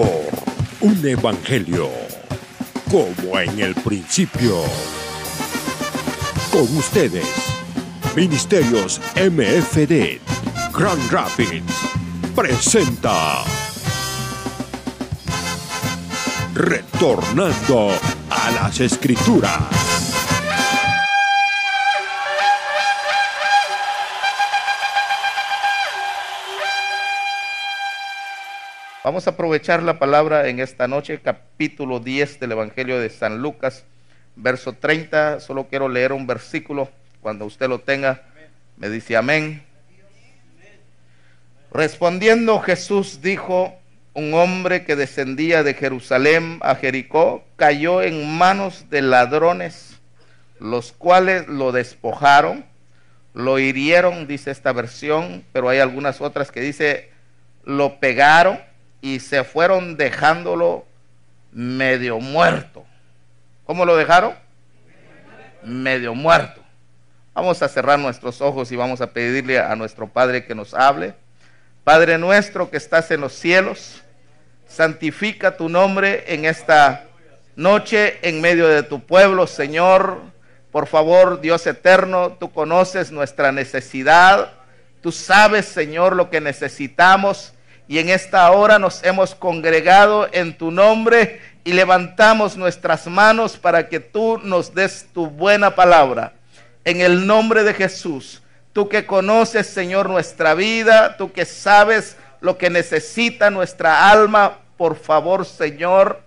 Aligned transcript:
un 0.00 1.06
evangelio 1.06 1.88
como 2.90 3.38
en 3.38 3.60
el 3.60 3.74
principio. 3.76 4.62
Con 6.50 6.76
ustedes, 6.76 7.26
Ministerios 8.16 9.00
MFD 9.14 10.18
Grand 10.72 11.10
Rapids 11.12 11.72
presenta 12.34 13.44
Retornando 16.54 17.90
a 18.30 18.50
las 18.50 18.80
Escrituras. 18.80 19.83
Vamos 29.14 29.28
a 29.28 29.30
aprovechar 29.30 29.80
la 29.84 30.00
palabra 30.00 30.48
en 30.48 30.58
esta 30.58 30.88
noche, 30.88 31.20
capítulo 31.22 32.00
10 32.00 32.40
del 32.40 32.50
Evangelio 32.50 32.98
de 32.98 33.10
San 33.10 33.38
Lucas, 33.38 33.84
verso 34.34 34.72
30. 34.72 35.38
Solo 35.38 35.68
quiero 35.68 35.88
leer 35.88 36.12
un 36.12 36.26
versículo. 36.26 36.90
Cuando 37.20 37.44
usted 37.44 37.68
lo 37.68 37.78
tenga, 37.78 38.22
me 38.76 38.88
dice 38.88 39.16
amén. 39.16 39.62
Respondiendo 41.70 42.58
Jesús 42.58 43.22
dijo, 43.22 43.78
un 44.14 44.34
hombre 44.34 44.84
que 44.84 44.96
descendía 44.96 45.62
de 45.62 45.74
Jerusalén 45.74 46.58
a 46.62 46.74
Jericó 46.74 47.44
cayó 47.54 48.02
en 48.02 48.36
manos 48.36 48.90
de 48.90 49.00
ladrones, 49.00 50.00
los 50.58 50.90
cuales 50.90 51.46
lo 51.46 51.70
despojaron, 51.70 52.64
lo 53.32 53.60
hirieron, 53.60 54.26
dice 54.26 54.50
esta 54.50 54.72
versión, 54.72 55.44
pero 55.52 55.68
hay 55.68 55.78
algunas 55.78 56.20
otras 56.20 56.50
que 56.50 56.62
dice, 56.62 57.12
lo 57.62 58.00
pegaron 58.00 58.58
y 59.04 59.20
se 59.20 59.44
fueron 59.44 59.98
dejándolo 59.98 60.86
medio 61.52 62.20
muerto. 62.20 62.86
¿Cómo 63.66 63.84
lo 63.84 63.98
dejaron? 63.98 64.32
Medio 65.62 66.14
muerto. 66.14 66.62
Vamos 67.34 67.62
a 67.62 67.68
cerrar 67.68 67.98
nuestros 67.98 68.40
ojos 68.40 68.72
y 68.72 68.76
vamos 68.76 69.02
a 69.02 69.12
pedirle 69.12 69.58
a 69.58 69.76
nuestro 69.76 70.08
Padre 70.08 70.46
que 70.46 70.54
nos 70.54 70.72
hable. 70.72 71.12
Padre 71.84 72.16
nuestro 72.16 72.70
que 72.70 72.78
estás 72.78 73.10
en 73.10 73.20
los 73.20 73.34
cielos, 73.34 74.02
santifica 74.66 75.58
tu 75.58 75.68
nombre 75.68 76.24
en 76.26 76.46
esta 76.46 77.04
noche 77.56 78.26
en 78.26 78.40
medio 78.40 78.68
de 78.68 78.84
tu 78.84 79.04
pueblo, 79.04 79.46
Señor. 79.46 80.22
Por 80.72 80.86
favor, 80.86 81.42
Dios 81.42 81.66
eterno, 81.66 82.38
tú 82.40 82.50
conoces 82.50 83.12
nuestra 83.12 83.52
necesidad. 83.52 84.50
Tú 85.02 85.12
sabes, 85.12 85.66
Señor, 85.66 86.16
lo 86.16 86.30
que 86.30 86.40
necesitamos 86.40 87.53
y 87.86 87.98
en 87.98 88.08
esta 88.08 88.50
hora 88.50 88.78
nos 88.78 89.04
hemos 89.04 89.34
congregado 89.34 90.28
en 90.32 90.56
tu 90.56 90.70
nombre 90.70 91.40
y 91.64 91.72
levantamos 91.72 92.56
nuestras 92.56 93.06
manos 93.06 93.56
para 93.56 93.88
que 93.88 94.00
tú 94.00 94.38
nos 94.42 94.74
des 94.74 95.06
tu 95.12 95.26
buena 95.26 95.74
palabra. 95.74 96.32
En 96.84 97.00
el 97.00 97.26
nombre 97.26 97.62
de 97.62 97.74
Jesús, 97.74 98.42
tú 98.72 98.88
que 98.88 99.06
conoces, 99.06 99.66
Señor, 99.66 100.08
nuestra 100.08 100.54
vida, 100.54 101.16
tú 101.16 101.32
que 101.32 101.44
sabes 101.44 102.16
lo 102.40 102.56
que 102.58 102.70
necesita 102.70 103.50
nuestra 103.50 104.10
alma, 104.10 104.58
por 104.76 104.96
favor, 104.96 105.44
Señor, 105.44 106.22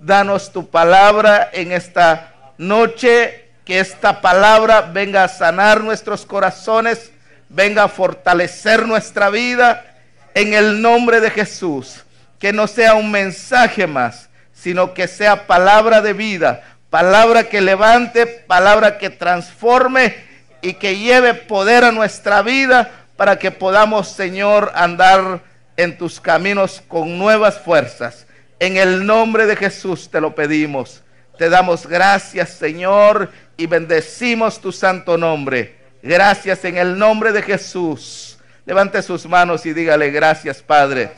danos 0.00 0.52
tu 0.52 0.68
palabra 0.68 1.50
en 1.52 1.72
esta 1.72 2.32
noche, 2.58 3.44
que 3.64 3.80
esta 3.80 4.20
palabra 4.20 4.82
venga 4.82 5.24
a 5.24 5.28
sanar 5.28 5.82
nuestros 5.82 6.24
corazones, 6.24 7.10
venga 7.48 7.84
a 7.84 7.88
fortalecer 7.88 8.86
nuestra 8.86 9.28
vida 9.28 9.95
en 10.36 10.52
el 10.52 10.82
nombre 10.82 11.20
de 11.20 11.30
Jesús. 11.30 12.04
Que 12.38 12.52
no 12.52 12.66
sea 12.66 12.94
un 12.94 13.10
mensaje 13.10 13.86
más, 13.86 14.28
sino 14.52 14.92
que 14.92 15.08
sea 15.08 15.46
palabra 15.46 16.02
de 16.02 16.12
vida, 16.12 16.62
palabra 16.90 17.44
que 17.44 17.62
levante, 17.62 18.26
palabra 18.26 18.98
que 18.98 19.08
transforme 19.08 20.14
y 20.60 20.74
que 20.74 20.98
lleve 20.98 21.32
poder 21.32 21.84
a 21.84 21.92
nuestra 21.92 22.42
vida 22.42 22.90
para 23.16 23.38
que 23.38 23.50
podamos, 23.50 24.08
Señor, 24.08 24.70
andar 24.74 25.40
en 25.78 25.96
tus 25.96 26.20
caminos 26.20 26.82
con 26.86 27.18
nuevas 27.18 27.58
fuerzas. 27.58 28.26
En 28.60 28.76
el 28.76 29.06
nombre 29.06 29.46
de 29.46 29.56
Jesús 29.56 30.10
te 30.10 30.20
lo 30.20 30.34
pedimos. 30.34 31.02
Te 31.38 31.48
damos 31.48 31.86
gracias, 31.86 32.50
Señor, 32.50 33.32
y 33.56 33.66
bendecimos 33.66 34.60
tu 34.60 34.70
santo 34.70 35.16
nombre. 35.16 35.76
Gracias 36.02 36.62
en 36.66 36.76
el 36.76 36.98
nombre 36.98 37.32
de 37.32 37.40
Jesús. 37.40 38.25
Levante 38.66 39.00
sus 39.00 39.26
manos 39.26 39.64
y 39.64 39.72
dígale 39.72 40.10
gracias, 40.10 40.60
Padre, 40.60 41.12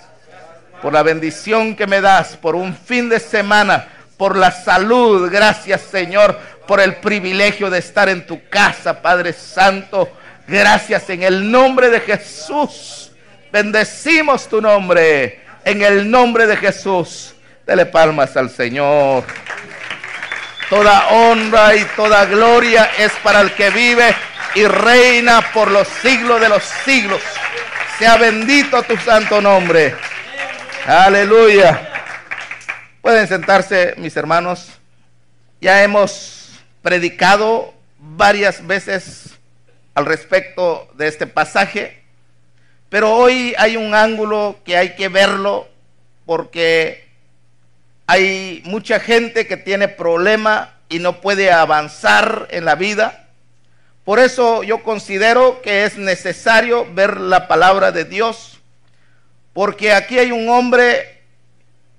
por 0.82 0.92
la 0.92 1.03
bendición 1.03 1.75
que 1.75 1.86
me 1.86 2.03
das, 2.03 2.36
por 2.36 2.54
un 2.54 2.76
fin 2.76 3.09
de 3.09 3.19
semana, 3.19 3.88
por 4.19 4.36
la 4.36 4.50
salud. 4.50 5.31
Gracias, 5.32 5.81
Señor, 5.81 6.38
por 6.66 6.78
el 6.78 6.97
privilegio 6.97 7.70
de 7.70 7.78
estar 7.78 8.10
en 8.10 8.26
tu 8.26 8.47
casa, 8.50 9.00
Padre 9.00 9.32
Santo. 9.32 10.10
Gracias 10.47 11.09
en 11.09 11.22
el 11.22 11.50
nombre 11.50 11.88
de 11.88 12.00
Jesús. 12.00 13.12
Bendecimos 13.50 14.47
tu 14.47 14.60
nombre. 14.60 15.41
En 15.65 15.80
el 15.80 16.10
nombre 16.10 16.47
de 16.47 16.56
Jesús. 16.59 17.34
Dele 17.66 17.86
palmas 17.86 18.36
al 18.36 18.50
Señor. 18.50 19.25
Toda 20.69 21.09
honra 21.09 21.75
y 21.76 21.84
toda 21.97 22.26
gloria 22.26 22.91
es 22.98 23.12
para 23.22 23.41
el 23.41 23.54
que 23.54 23.70
vive 23.70 24.15
y 24.54 24.66
reina 24.66 25.53
por 25.53 25.70
los 25.70 25.88
siglos 25.88 26.41
de 26.41 26.48
los 26.50 26.62
siglos. 26.62 27.22
Sea 27.98 28.16
bendito 28.16 28.81
tu 28.84 28.97
santo 28.97 29.41
nombre. 29.41 29.92
Aleluya. 30.86 31.91
Pueden 33.03 33.26
sentarse, 33.26 33.94
mis 33.97 34.16
hermanos. 34.16 34.69
Ya 35.60 35.82
hemos 35.82 36.60
predicado 36.81 37.75
varias 37.98 38.64
veces 38.64 39.31
al 39.94 40.06
respecto 40.06 40.88
de 40.94 41.09
este 41.09 41.26
pasaje, 41.26 42.00
pero 42.88 43.12
hoy 43.14 43.56
hay 43.59 43.76
un 43.76 43.92
ángulo 43.92 44.60
que 44.65 44.76
hay 44.76 44.94
que 44.94 45.09
verlo 45.09 45.66
porque 46.25 47.09
hay 48.06 48.62
mucha 48.65 49.00
gente 49.00 49.48
que 49.48 49.56
tiene 49.56 49.88
problema 49.88 50.76
y 50.88 51.00
no 51.00 51.20
puede 51.20 51.50
avanzar 51.50 52.47
en 52.53 52.65
la 52.65 52.76
vida 52.76 53.28
por 54.08 54.20
eso 54.20 54.62
yo 54.62 54.82
considero 54.82 55.60
que 55.60 55.84
es 55.84 55.98
necesario 55.98 56.91
ver 56.94 57.20
la 57.20 57.46
palabra 57.46 57.92
de 57.92 58.06
Dios, 58.06 58.58
porque 59.52 59.92
aquí 59.92 60.19
hay 60.19 60.32
un 60.32 60.48
hombre 60.48 61.24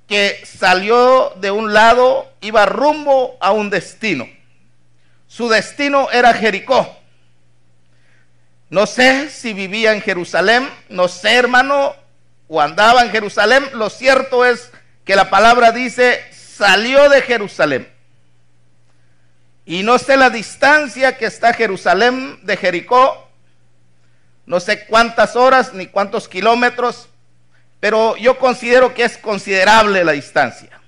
que 0.07 0.41
salió 0.43 1.33
de 1.35 1.51
un 1.51 1.71
lado, 1.71 2.27
iba 2.41 2.65
rumbo 2.65 3.37
a 3.39 3.51
un 3.51 3.69
destino. 3.69 4.27
Su 5.27 5.49
destino 5.49 6.09
era 6.09 6.33
Jericó. 6.33 6.97
No 8.71 8.87
sé 8.87 9.29
si 9.29 9.53
vivía 9.53 9.93
en 9.93 10.01
Jerusalén, 10.01 10.67
no 10.89 11.09
sé 11.09 11.35
hermano, 11.35 11.93
o 12.47 12.59
andaba 12.59 13.03
en 13.03 13.11
Jerusalén. 13.11 13.63
Lo 13.73 13.91
cierto 13.91 14.45
es 14.45 14.71
que 15.05 15.15
la 15.15 15.29
palabra 15.29 15.71
dice, 15.71 16.23
salió 16.31 17.07
de 17.07 17.21
Jerusalén. 17.21 17.98
Y 19.69 19.83
no 19.83 19.99
sé 19.99 20.17
la 20.17 20.31
distancia 20.31 21.15
que 21.15 21.27
está 21.27 21.53
Jerusalén 21.53 22.39
de 22.41 22.57
Jericó, 22.57 23.29
no 24.47 24.59
sé 24.59 24.87
cuántas 24.87 25.35
horas 25.35 25.75
ni 25.75 25.85
cuántos 25.85 26.27
kilómetros, 26.27 27.07
pero 27.79 28.17
yo 28.17 28.39
considero 28.39 28.95
que 28.95 29.03
es 29.03 29.19
considerable 29.19 30.03
la 30.03 30.13
distancia. 30.13 30.81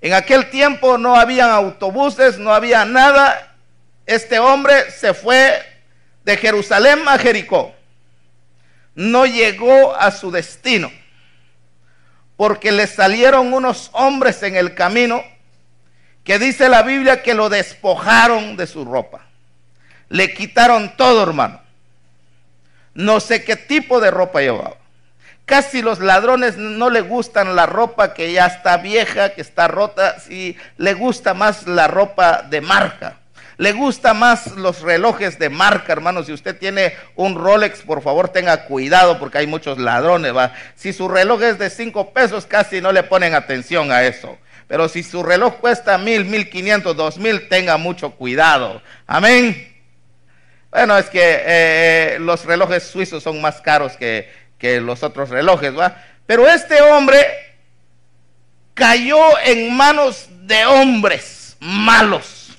En 0.00 0.12
aquel 0.12 0.50
tiempo 0.50 0.98
no 0.98 1.14
había 1.14 1.54
autobuses, 1.54 2.36
no 2.36 2.52
había 2.52 2.84
nada. 2.84 3.54
Este 4.06 4.40
hombre 4.40 4.90
se 4.90 5.14
fue 5.14 5.62
de 6.24 6.36
Jerusalén 6.36 7.06
a 7.06 7.16
Jericó. 7.16 7.76
No 8.96 9.24
llegó 9.24 9.94
a 9.94 10.10
su 10.10 10.32
destino, 10.32 10.90
porque 12.36 12.72
le 12.72 12.88
salieron 12.88 13.52
unos 13.52 13.90
hombres 13.92 14.42
en 14.42 14.56
el 14.56 14.74
camino 14.74 15.22
que 16.28 16.38
dice 16.38 16.68
la 16.68 16.82
Biblia 16.82 17.22
que 17.22 17.32
lo 17.32 17.48
despojaron 17.48 18.58
de 18.58 18.66
su 18.66 18.84
ropa. 18.84 19.20
Le 20.10 20.34
quitaron 20.34 20.94
todo, 20.94 21.22
hermano. 21.22 21.62
No 22.92 23.18
sé 23.18 23.44
qué 23.44 23.56
tipo 23.56 23.98
de 23.98 24.10
ropa 24.10 24.42
llevaba. 24.42 24.76
Casi 25.46 25.80
los 25.80 26.00
ladrones 26.00 26.58
no 26.58 26.90
le 26.90 27.00
gustan 27.00 27.56
la 27.56 27.64
ropa 27.64 28.12
que 28.12 28.30
ya 28.30 28.44
está 28.44 28.76
vieja, 28.76 29.30
que 29.30 29.40
está 29.40 29.68
rota, 29.68 30.20
si 30.20 30.54
le 30.76 30.92
gusta 30.92 31.32
más 31.32 31.66
la 31.66 31.88
ropa 31.88 32.42
de 32.42 32.60
marca. 32.60 33.16
Le 33.56 33.72
gusta 33.72 34.12
más 34.12 34.48
los 34.48 34.82
relojes 34.82 35.38
de 35.38 35.48
marca, 35.48 35.94
hermano. 35.94 36.24
Si 36.24 36.34
usted 36.34 36.58
tiene 36.58 36.92
un 37.16 37.36
Rolex, 37.36 37.80
por 37.80 38.02
favor 38.02 38.28
tenga 38.28 38.66
cuidado 38.66 39.18
porque 39.18 39.38
hay 39.38 39.46
muchos 39.46 39.78
ladrones, 39.78 40.36
va. 40.36 40.52
Si 40.76 40.92
su 40.92 41.08
reloj 41.08 41.40
es 41.42 41.58
de 41.58 41.70
cinco 41.70 42.12
pesos, 42.12 42.44
casi 42.44 42.82
no 42.82 42.92
le 42.92 43.02
ponen 43.02 43.34
atención 43.34 43.90
a 43.90 44.02
eso. 44.02 44.36
Pero 44.68 44.88
si 44.88 45.02
su 45.02 45.22
reloj 45.22 45.56
cuesta 45.56 45.98
mil, 45.98 46.26
mil 46.26 46.48
quinientos, 46.50 46.94
dos 46.94 47.16
mil, 47.16 47.48
tenga 47.48 47.78
mucho 47.78 48.10
cuidado. 48.12 48.82
Amén. 49.06 49.74
Bueno, 50.70 50.96
es 50.98 51.06
que 51.06 51.20
eh, 51.22 52.18
los 52.20 52.44
relojes 52.44 52.84
suizos 52.84 53.22
son 53.22 53.40
más 53.40 53.62
caros 53.62 53.96
que, 53.96 54.30
que 54.58 54.80
los 54.80 55.02
otros 55.02 55.30
relojes, 55.30 55.76
¿va? 55.76 56.04
Pero 56.26 56.46
este 56.46 56.82
hombre 56.82 57.26
cayó 58.74 59.38
en 59.44 59.74
manos 59.74 60.28
de 60.42 60.66
hombres 60.66 61.56
malos. 61.60 62.56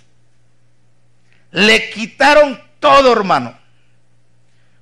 Le 1.52 1.90
quitaron 1.92 2.62
todo, 2.80 3.14
hermano. 3.14 3.58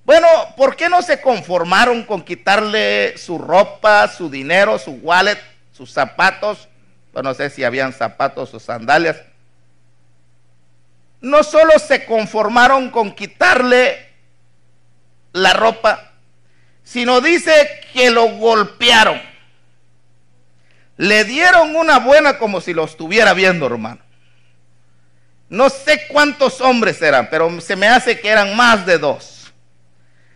Bueno, 0.05 0.27
¿por 0.55 0.77
qué 0.77 0.87
no 0.87 1.01
se 1.01 1.19
conformaron 1.19 2.03
con 2.03 2.21
quitarle 2.21 3.17
su 3.17 3.37
ropa, 3.37 4.07
su 4.07 4.29
dinero, 4.29 4.79
su 4.79 4.91
wallet, 4.91 5.37
sus 5.73 5.91
zapatos? 5.91 6.69
No 7.23 7.33
sé 7.33 7.49
si 7.49 7.63
habían 7.63 7.93
zapatos 7.93 8.53
o 8.53 8.59
sandalias. 8.59 9.17
No 11.21 11.43
solo 11.43 11.79
se 11.79 12.05
conformaron 12.05 12.91
con 12.91 13.13
quitarle 13.15 14.07
la 15.33 15.53
ropa, 15.53 16.11
sino 16.83 17.21
dice 17.21 17.81
que 17.93 18.11
lo 18.11 18.27
golpearon. 18.37 19.19
Le 20.97 21.23
dieron 21.23 21.75
una 21.75 21.99
buena 21.99 22.37
como 22.37 22.61
si 22.61 22.73
lo 22.73 22.83
estuviera 22.83 23.33
viendo, 23.33 23.65
hermano. 23.65 24.01
No 25.49 25.69
sé 25.69 26.07
cuántos 26.07 26.59
hombres 26.61 27.01
eran, 27.01 27.29
pero 27.29 27.61
se 27.61 27.75
me 27.75 27.87
hace 27.87 28.19
que 28.19 28.29
eran 28.29 28.55
más 28.55 28.85
de 28.85 28.97
dos. 28.97 29.53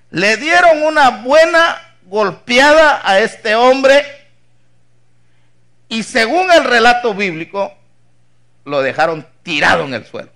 Le 0.10 0.38
dieron 0.38 0.84
una 0.84 1.10
buena 1.10 1.96
golpeada 2.04 3.02
a 3.04 3.20
este 3.20 3.56
hombre 3.56 4.21
y 5.92 6.04
según 6.04 6.50
el 6.54 6.64
relato 6.64 7.14
bíblico, 7.14 7.74
lo 8.64 8.82
dejaron 8.82 9.28
tirado 9.44 9.84
en 9.84 9.94
el 9.94 10.06
suelo. 10.06 10.32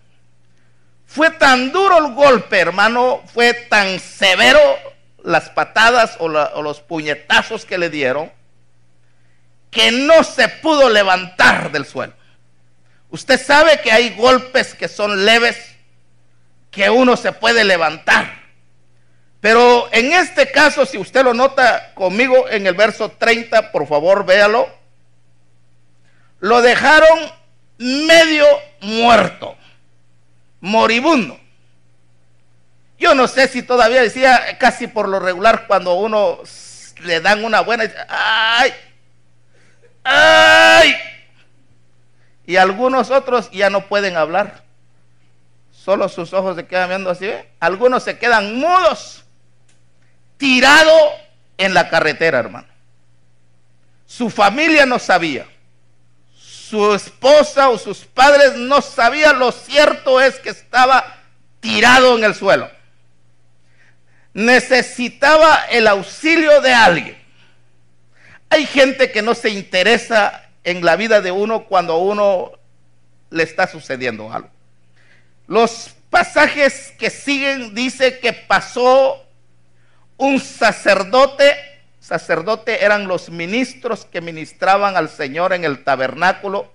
Fue 1.05 1.31
tan 1.31 1.71
duro 1.71 1.97
el 1.97 2.13
golpe, 2.13 2.59
hermano, 2.59 3.23
fue 3.33 3.53
tan 3.53 4.01
severo 4.01 4.59
las 5.23 5.49
patadas 5.49 6.17
o, 6.19 6.27
los 6.27 6.81
puñetazos 6.81 7.63
que 7.63 7.77
le 7.77 7.89
dieron, 7.89 8.33
que 9.71 9.93
no 9.93 10.25
se 10.25 10.49
pudo 10.49 10.89
levantar 10.89 11.71
del 11.71 11.85
suelo. 11.85 12.11
Usted 13.09 13.41
sabe 13.41 13.79
que 13.79 13.93
hay 13.93 14.13
golpes 14.13 14.73
que 14.73 14.89
son 14.89 15.23
leves, 15.23 15.55
que 16.69 16.89
uno 16.89 17.15
se 17.15 17.31
puede 17.31 17.63
levantar. 17.63 18.41
Pero 19.39 19.87
en 19.93 20.11
este 20.11 20.51
caso, 20.51 20.85
si 20.85 20.97
usted 20.97 21.23
lo 21.23 21.33
nota 21.33 21.93
conmigo 21.93 22.49
en 22.49 22.67
el 22.67 22.73
verso 22.73 23.09
30, 23.09 23.71
por 23.71 23.87
favor 23.87 24.25
véalo, 24.25 24.83
lo 26.39 26.61
dejaron 26.61 27.19
medio 27.77 28.45
muerto, 28.81 29.55
moribundo. 30.61 31.39
Yo 32.97 33.13
no 33.13 33.27
sé 33.27 33.47
si 33.47 33.61
todavía 33.61 34.01
decía, 34.01 34.57
casi 34.57 34.87
por 34.87 35.07
lo 35.07 35.19
regular, 35.19 35.67
cuando 35.67 35.95
uno 35.95 36.39
le 37.01 37.19
dan 37.19 37.43
una 37.43 37.61
buena, 37.61 37.83
ay, 38.07 38.73
¡Ay! 40.05 40.95
Y 42.45 42.57
algunos 42.57 43.09
otros 43.09 43.49
ya 43.51 43.71
no 43.71 43.87
pueden 43.87 44.15
hablar. 44.15 44.63
Solo 45.71 46.07
sus 46.07 46.31
ojos 46.31 46.55
se 46.55 46.67
quedan 46.67 46.89
viendo 46.89 47.09
así. 47.09 47.29
Algunos 47.59 48.03
se 48.03 48.19
quedan 48.19 48.55
mudos, 48.55 49.25
tirado 50.37 50.95
en 51.57 51.73
la 51.73 51.89
carretera, 51.89 52.37
hermano. 52.37 52.67
Su 54.05 54.29
familia 54.29 54.85
no 54.85 54.99
sabía. 54.99 55.47
Su 56.69 56.95
esposa 56.95 57.69
o 57.69 57.77
sus 57.77 57.99
padres 57.99 58.55
no 58.55 58.81
sabían. 58.81 59.37
Lo 59.37 59.51
cierto 59.51 60.19
es 60.19 60.39
que 60.39 60.49
estaba 60.49 61.17
tirado 61.59 62.17
en 62.17 62.23
el 62.23 62.33
suelo. 62.33 62.69
Necesitaba 64.33 65.65
el 65.69 65.87
auxilio 65.87 66.61
de 66.61 66.73
alguien. 66.73 67.17
Hay 68.49 68.65
gente 68.65 69.11
que 69.11 69.21
no 69.21 69.35
se 69.35 69.49
interesa 69.49 70.49
en 70.63 70.83
la 70.83 70.95
vida 70.95 71.21
de 71.21 71.31
uno 71.31 71.65
cuando 71.65 71.93
a 71.93 71.97
uno 71.97 72.53
le 73.29 73.43
está 73.43 73.67
sucediendo 73.67 74.31
algo. 74.33 74.49
Los 75.47 75.93
pasajes 76.09 76.93
que 76.97 77.11
siguen 77.11 77.75
dice 77.75 78.19
que 78.19 78.33
pasó 78.33 79.23
un 80.17 80.39
sacerdote, 80.39 81.55
sacerdote 82.05 82.83
eran 82.83 83.07
los 83.07 83.29
ministros 83.29 84.05
que 84.05 84.21
ministraban 84.21 84.97
al 84.97 85.09
Señor 85.09 85.53
en 85.53 85.63
el 85.63 85.83
tabernáculo, 85.83 86.71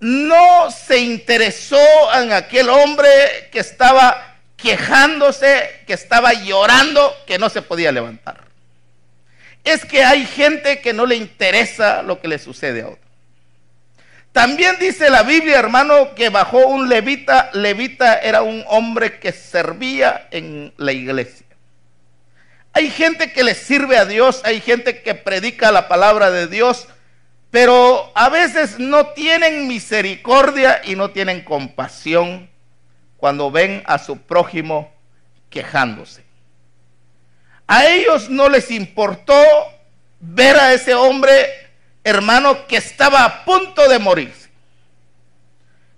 no 0.00 0.70
se 0.70 0.98
interesó 0.98 1.78
en 2.20 2.32
aquel 2.32 2.68
hombre 2.68 3.08
que 3.50 3.60
estaba 3.60 4.36
quejándose, 4.56 5.82
que 5.86 5.94
estaba 5.94 6.32
llorando, 6.32 7.14
que 7.26 7.38
no 7.38 7.48
se 7.48 7.62
podía 7.62 7.92
levantar 7.92 8.44
es 9.64 9.84
que 9.86 10.04
hay 10.04 10.26
gente 10.26 10.80
que 10.80 10.92
no 10.92 11.06
le 11.06 11.16
interesa 11.16 12.02
lo 12.02 12.20
que 12.20 12.28
le 12.28 12.38
sucede 12.38 12.82
a 12.82 12.88
otro. 12.88 13.00
También 14.30 14.76
dice 14.78 15.10
la 15.10 15.22
Biblia, 15.22 15.58
hermano, 15.58 16.14
que 16.14 16.28
bajó 16.28 16.66
un 16.66 16.88
levita. 16.88 17.50
Levita 17.54 18.18
era 18.18 18.42
un 18.42 18.64
hombre 18.68 19.18
que 19.18 19.32
servía 19.32 20.28
en 20.30 20.74
la 20.76 20.92
iglesia. 20.92 21.43
Hay 22.76 22.90
gente 22.90 23.32
que 23.32 23.44
le 23.44 23.54
sirve 23.54 23.96
a 23.96 24.04
Dios, 24.04 24.42
hay 24.44 24.60
gente 24.60 25.00
que 25.02 25.14
predica 25.14 25.70
la 25.70 25.86
palabra 25.86 26.32
de 26.32 26.48
Dios, 26.48 26.88
pero 27.52 28.10
a 28.16 28.28
veces 28.28 28.80
no 28.80 29.06
tienen 29.10 29.68
misericordia 29.68 30.80
y 30.84 30.96
no 30.96 31.12
tienen 31.12 31.44
compasión 31.44 32.50
cuando 33.16 33.52
ven 33.52 33.84
a 33.86 33.98
su 33.98 34.18
prójimo 34.18 34.92
quejándose. 35.50 36.24
A 37.68 37.86
ellos 37.86 38.28
no 38.28 38.48
les 38.48 38.72
importó 38.72 39.40
ver 40.18 40.56
a 40.56 40.72
ese 40.72 40.96
hombre, 40.96 41.48
hermano, 42.02 42.66
que 42.66 42.76
estaba 42.76 43.24
a 43.24 43.44
punto 43.44 43.88
de 43.88 44.00
morirse. 44.00 44.50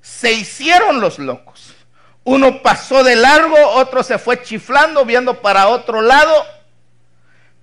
Se 0.02 0.30
hicieron 0.34 1.00
los 1.00 1.18
locos. 1.18 1.74
Uno 2.22 2.60
pasó 2.60 3.02
de 3.02 3.16
largo, 3.16 3.56
otro 3.70 4.02
se 4.02 4.18
fue 4.18 4.42
chiflando, 4.42 5.06
viendo 5.06 5.40
para 5.40 5.68
otro 5.68 6.02
lado. 6.02 6.44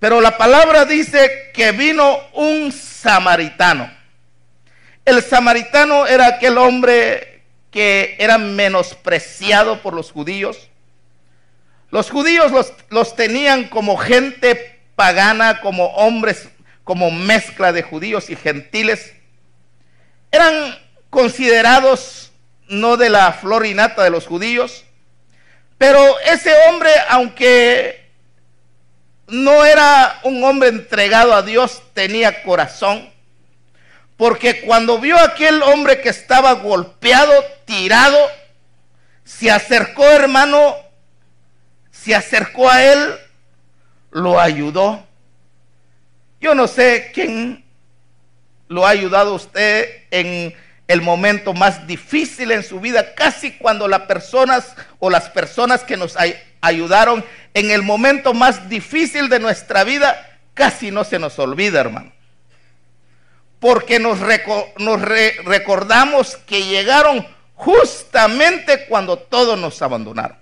Pero 0.03 0.19
la 0.19 0.38
palabra 0.38 0.83
dice 0.83 1.51
que 1.53 1.71
vino 1.71 2.19
un 2.33 2.73
samaritano. 2.73 3.89
El 5.05 5.23
samaritano 5.23 6.05
era 6.05 6.27
aquel 6.27 6.57
hombre 6.57 7.44
que 7.71 8.17
era 8.19 8.38
menospreciado 8.38 9.81
por 9.81 9.94
los 9.94 10.11
judíos 10.11 10.69
los 11.94 12.09
judíos 12.09 12.51
los, 12.89 13.16
tenían 13.16 13.66
como 13.66 13.97
gente 13.97 14.81
pagana, 14.95 15.61
como 15.61 15.85
hombres, 15.89 16.49
como 16.83 17.11
mezcla 17.11 17.71
de 17.71 17.83
judíos 17.83 18.31
y 18.31 18.35
gentiles. 18.35 19.13
Eran 20.31 20.75
considerados 21.11 22.31
no 22.68 22.97
de 22.97 23.11
la 23.11 23.31
flor 23.33 23.68
y 23.68 23.75
nata 23.75 24.04
de 24.04 24.09
los 24.09 24.25
judíos, 24.25 24.85
pero 25.78 26.19
ese 26.21 26.51
hombre, 26.68 26.89
aunque 27.09 28.03
no 29.33 29.66
era 29.66 30.19
un 30.23 30.44
hombre 30.44 30.69
entregado 30.69 31.33
a 31.33 31.42
Dios, 31.42 31.81
tenía 31.94 32.44
corazón. 32.44 33.09
Porque 34.16 34.61
cuando 34.61 34.99
vio 34.99 35.18
a 35.18 35.23
aquel 35.23 35.63
hombre 35.63 36.02
que 36.02 36.09
estaba 36.09 36.54
golpeado, 36.54 37.33
tirado, 37.66 38.18
se 39.23 39.49
acercó, 39.49 40.06
hermano, 40.06 40.75
se 41.90 42.13
acercó 42.13 42.69
a 42.69 42.83
él, 42.83 43.16
lo 44.11 44.40
ayudó. 44.40 45.04
Yo 46.40 46.54
no 46.54 46.68
sé 46.68 47.09
quién 47.11 47.66
lo 48.68 48.85
ha 48.85 48.92
ayudado 48.92 49.31
a 49.31 49.35
usted 49.35 50.04
en 50.11 50.56
el 50.87 51.02
momento 51.02 51.54
más 51.54 51.87
difícil 51.87 52.52
en 52.52 52.61
su 52.61 52.80
vida, 52.80 53.16
casi 53.16 53.54
cuando 53.54 53.87
las 53.87 54.02
personas 54.02 54.75
o 54.99 55.09
las 55.09 55.30
personas 55.30 55.83
que 55.83 55.97
nos 55.97 56.16
ayudaron 56.63 57.23
en 57.53 57.69
el 57.69 57.83
momento 57.83 58.33
más 58.33 58.69
difícil 58.69 59.29
de 59.29 59.39
nuestra 59.39 59.83
vida, 59.83 60.39
casi 60.53 60.89
no 60.89 61.03
se 61.03 61.19
nos 61.19 61.37
olvida, 61.37 61.81
hermano. 61.81 62.11
Porque 63.59 63.99
nos, 63.99 64.19
recordamos 64.19 66.37
que 66.47 66.63
llegaron 66.63 67.27
justamente 67.53 68.85
cuando 68.87 69.17
todos 69.17 69.59
nos 69.59 69.81
abandonaron. 69.81 70.37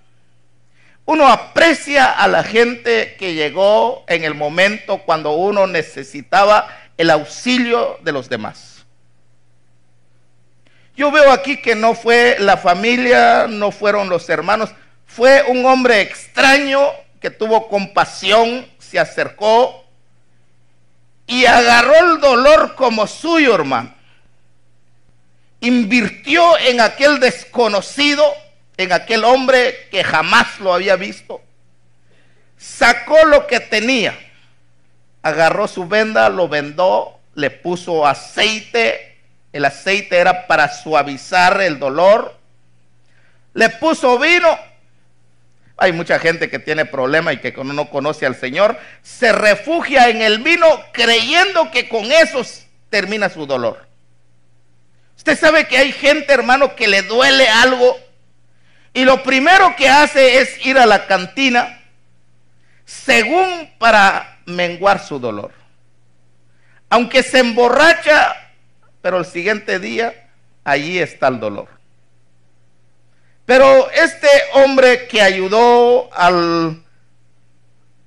Uno 1.06 1.28
aprecia 1.28 2.06
a 2.06 2.28
la 2.28 2.44
gente 2.44 3.16
que 3.18 3.34
llegó 3.34 4.06
en 4.08 4.24
el 4.24 4.36
momento 4.36 5.00
cuando 5.00 5.32
uno 5.32 5.68
necesitaba 5.68 6.68
el 6.98 7.10
auxilio 7.10 7.98
de 8.04 8.12
los 8.12 8.30
demás. 8.30 8.86
Yo 10.96 11.12
veo 11.12 11.32
aquí 11.32 11.58
que 11.58 11.74
no 11.74 11.96
fue 11.96 12.38
la 12.40 12.58
familia, 12.58 13.48
no 13.50 13.72
fueron 13.72 14.10
los 14.10 14.30
hermanos, 14.30 14.72
fue 15.16 15.44
un 15.48 15.66
hombre 15.66 16.02
extraño 16.02 16.80
que 17.20 17.30
tuvo 17.30 17.68
compasión, 17.68 18.68
se 18.80 19.00
acercó 19.00 19.86
y 21.28 21.46
agarró 21.46 21.94
el 22.14 22.20
dolor 22.20 22.76
como 22.76 23.06
suyo, 23.08 23.56
hermano. 23.56 23.94
Invirtió 25.60 26.58
en 26.60 26.82
aquel 26.82 27.20
desconocido 27.20 28.24
en 28.78 28.92
aquel 28.94 29.24
hombre 29.24 29.88
que 29.92 30.04
jamás 30.04 30.60
lo 30.60 30.74
había 30.74 30.96
visto. 30.96 31.42
Sacó 32.58 33.26
lo 33.26 33.48
que 33.48 33.60
tenía, 33.60 34.18
agarró 35.22 35.68
su 35.68 35.88
venda, 35.88 36.30
lo 36.30 36.48
vendó, 36.48 37.20
le 37.36 37.50
puso 37.50 38.08
aceite, 38.08 39.18
el 39.52 39.66
aceite 39.66 40.18
era 40.18 40.48
para 40.48 40.70
suavizar 40.70 41.62
el 41.62 41.80
dolor, 41.80 42.38
le 43.54 43.70
puso 43.70 44.18
vino. 44.18 44.71
Hay 45.82 45.94
mucha 45.94 46.20
gente 46.20 46.48
que 46.48 46.60
tiene 46.60 46.86
problemas 46.86 47.34
y 47.34 47.38
que 47.38 47.52
no 47.52 47.90
conoce 47.90 48.28
al 48.28 48.36
Señor, 48.36 48.78
se 49.02 49.32
refugia 49.32 50.10
en 50.10 50.22
el 50.22 50.38
vino 50.38 50.68
creyendo 50.94 51.72
que 51.72 51.90
con 51.90 52.12
eso 52.12 52.44
termina 52.92 53.30
su 53.30 53.48
dolor. 53.48 53.88
Usted 55.18 55.36
sabe 55.40 55.68
que 55.68 55.80
hay 55.80 55.92
gente, 55.92 56.32
hermano, 56.32 56.76
que 56.76 56.88
le 56.88 57.02
duele 57.02 57.50
algo 57.50 57.98
y 58.94 59.06
lo 59.06 59.24
primero 59.24 59.76
que 59.76 59.90
hace 59.90 60.42
es 60.42 60.64
ir 60.64 60.78
a 60.78 60.86
la 60.86 61.08
cantina 61.08 61.82
según 62.86 63.68
para 63.80 64.38
menguar 64.46 65.04
su 65.04 65.18
dolor. 65.18 65.52
Aunque 66.92 67.24
se 67.24 67.40
emborracha, 67.40 68.36
pero 69.02 69.18
el 69.18 69.26
siguiente 69.26 69.80
día 69.80 70.30
allí 70.64 71.00
está 71.00 71.30
el 71.30 71.40
dolor. 71.40 71.81
Pero 73.46 73.90
este 73.92 74.28
hombre 74.54 75.08
que 75.08 75.22
ayudó 75.22 76.10
al, 76.14 76.84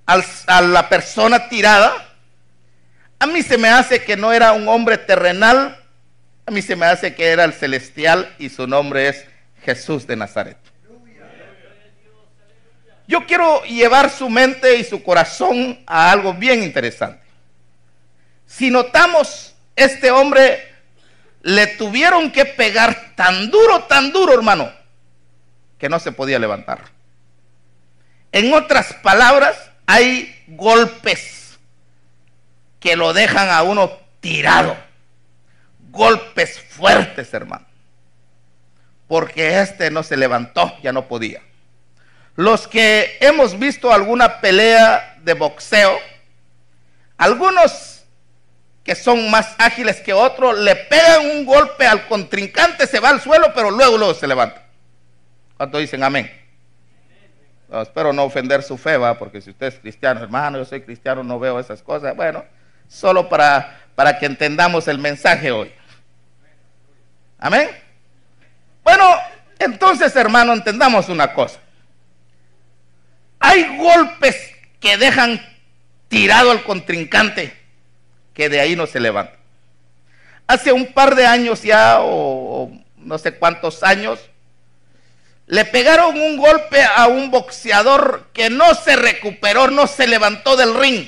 a 0.06 0.60
la 0.60 0.88
persona 0.88 1.48
tirada, 1.48 1.92
a 3.18 3.26
mí 3.26 3.42
se 3.42 3.58
me 3.58 3.68
hace 3.68 4.04
que 4.04 4.16
no 4.16 4.32
era 4.32 4.52
un 4.52 4.68
hombre 4.68 4.98
terrenal, 4.98 5.78
a 6.46 6.50
mí 6.50 6.62
se 6.62 6.76
me 6.76 6.86
hace 6.86 7.14
que 7.14 7.28
era 7.28 7.44
el 7.44 7.52
celestial 7.52 8.34
y 8.38 8.48
su 8.48 8.66
nombre 8.66 9.08
es 9.08 9.24
Jesús 9.62 10.06
de 10.06 10.16
Nazaret. 10.16 10.58
Yo 13.06 13.26
quiero 13.26 13.62
llevar 13.64 14.10
su 14.10 14.30
mente 14.30 14.76
y 14.76 14.84
su 14.84 15.02
corazón 15.02 15.78
a 15.86 16.10
algo 16.10 16.32
bien 16.32 16.62
interesante. 16.62 17.22
Si 18.46 18.70
notamos, 18.70 19.54
este 19.76 20.10
hombre 20.10 20.72
le 21.42 21.66
tuvieron 21.66 22.30
que 22.30 22.46
pegar 22.46 23.14
tan 23.14 23.50
duro, 23.50 23.84
tan 23.84 24.12
duro, 24.12 24.32
hermano, 24.32 24.72
que 25.78 25.88
no 25.88 25.98
se 25.98 26.12
podía 26.12 26.38
levantar. 26.38 26.82
En 28.32 28.52
otras 28.52 28.94
palabras, 28.94 29.70
hay 29.86 30.44
golpes 30.48 31.58
que 32.80 32.96
lo 32.96 33.12
dejan 33.12 33.48
a 33.48 33.62
uno 33.62 33.92
tirado. 34.20 34.76
Golpes 35.90 36.60
fuertes, 36.60 37.32
hermano. 37.32 37.66
Porque 39.06 39.60
este 39.60 39.90
no 39.90 40.02
se 40.02 40.16
levantó, 40.16 40.72
ya 40.82 40.92
no 40.92 41.06
podía. 41.06 41.40
Los 42.36 42.66
que 42.66 43.16
hemos 43.20 43.58
visto 43.58 43.92
alguna 43.92 44.40
pelea 44.40 45.18
de 45.22 45.34
boxeo, 45.34 45.96
algunos 47.16 48.04
que 48.82 48.94
son 48.94 49.30
más 49.30 49.54
ágiles 49.58 50.00
que 50.00 50.12
otros, 50.12 50.58
le 50.58 50.74
pegan 50.74 51.30
un 51.30 51.46
golpe 51.46 51.86
al 51.86 52.06
contrincante, 52.08 52.86
se 52.86 53.00
va 53.00 53.10
al 53.10 53.20
suelo, 53.20 53.52
pero 53.54 53.70
luego, 53.70 53.96
luego 53.96 54.14
se 54.14 54.26
levanta. 54.26 54.63
¿Cuánto 55.56 55.78
dicen 55.78 56.02
amén? 56.02 56.30
espero 57.82 58.12
no 58.12 58.22
ofender 58.24 58.62
su 58.62 58.76
fe, 58.76 58.96
porque 59.18 59.40
si 59.40 59.50
usted 59.50 59.66
es 59.66 59.78
cristiano, 59.80 60.20
hermano, 60.20 60.58
yo 60.58 60.64
soy 60.64 60.82
cristiano, 60.82 61.24
no 61.24 61.40
veo 61.40 61.58
esas 61.58 61.82
cosas. 61.82 62.14
Bueno, 62.14 62.44
solo 62.86 63.28
para, 63.28 63.80
para 63.94 64.18
que 64.18 64.26
entendamos 64.26 64.86
el 64.86 64.98
mensaje 64.98 65.50
hoy. 65.50 65.72
Amén. 67.38 67.68
Bueno, 68.84 69.04
entonces, 69.58 70.14
hermano, 70.14 70.52
entendamos 70.52 71.08
una 71.08 71.32
cosa. 71.32 71.58
Hay 73.40 73.76
golpes 73.76 74.52
que 74.78 74.96
dejan 74.96 75.40
tirado 76.08 76.50
al 76.50 76.62
contrincante 76.62 77.52
que 78.32 78.48
de 78.48 78.60
ahí 78.60 78.76
no 78.76 78.86
se 78.86 79.00
levanta. 79.00 79.36
Hace 80.46 80.72
un 80.72 80.92
par 80.92 81.14
de 81.14 81.26
años 81.26 81.62
ya, 81.62 81.98
o, 82.00 82.70
no 82.96 83.18
sé 83.18 83.34
cuántos 83.34 83.82
años, 83.82 84.20
le 85.46 85.64
pegaron 85.64 86.18
un 86.18 86.36
golpe 86.36 86.82
a 86.82 87.06
un 87.06 87.30
boxeador 87.30 88.28
que 88.32 88.50
no 88.50 88.74
se 88.74 88.96
recuperó, 88.96 89.70
no 89.70 89.86
se 89.86 90.06
levantó 90.06 90.56
del 90.56 90.74
ring. 90.74 91.06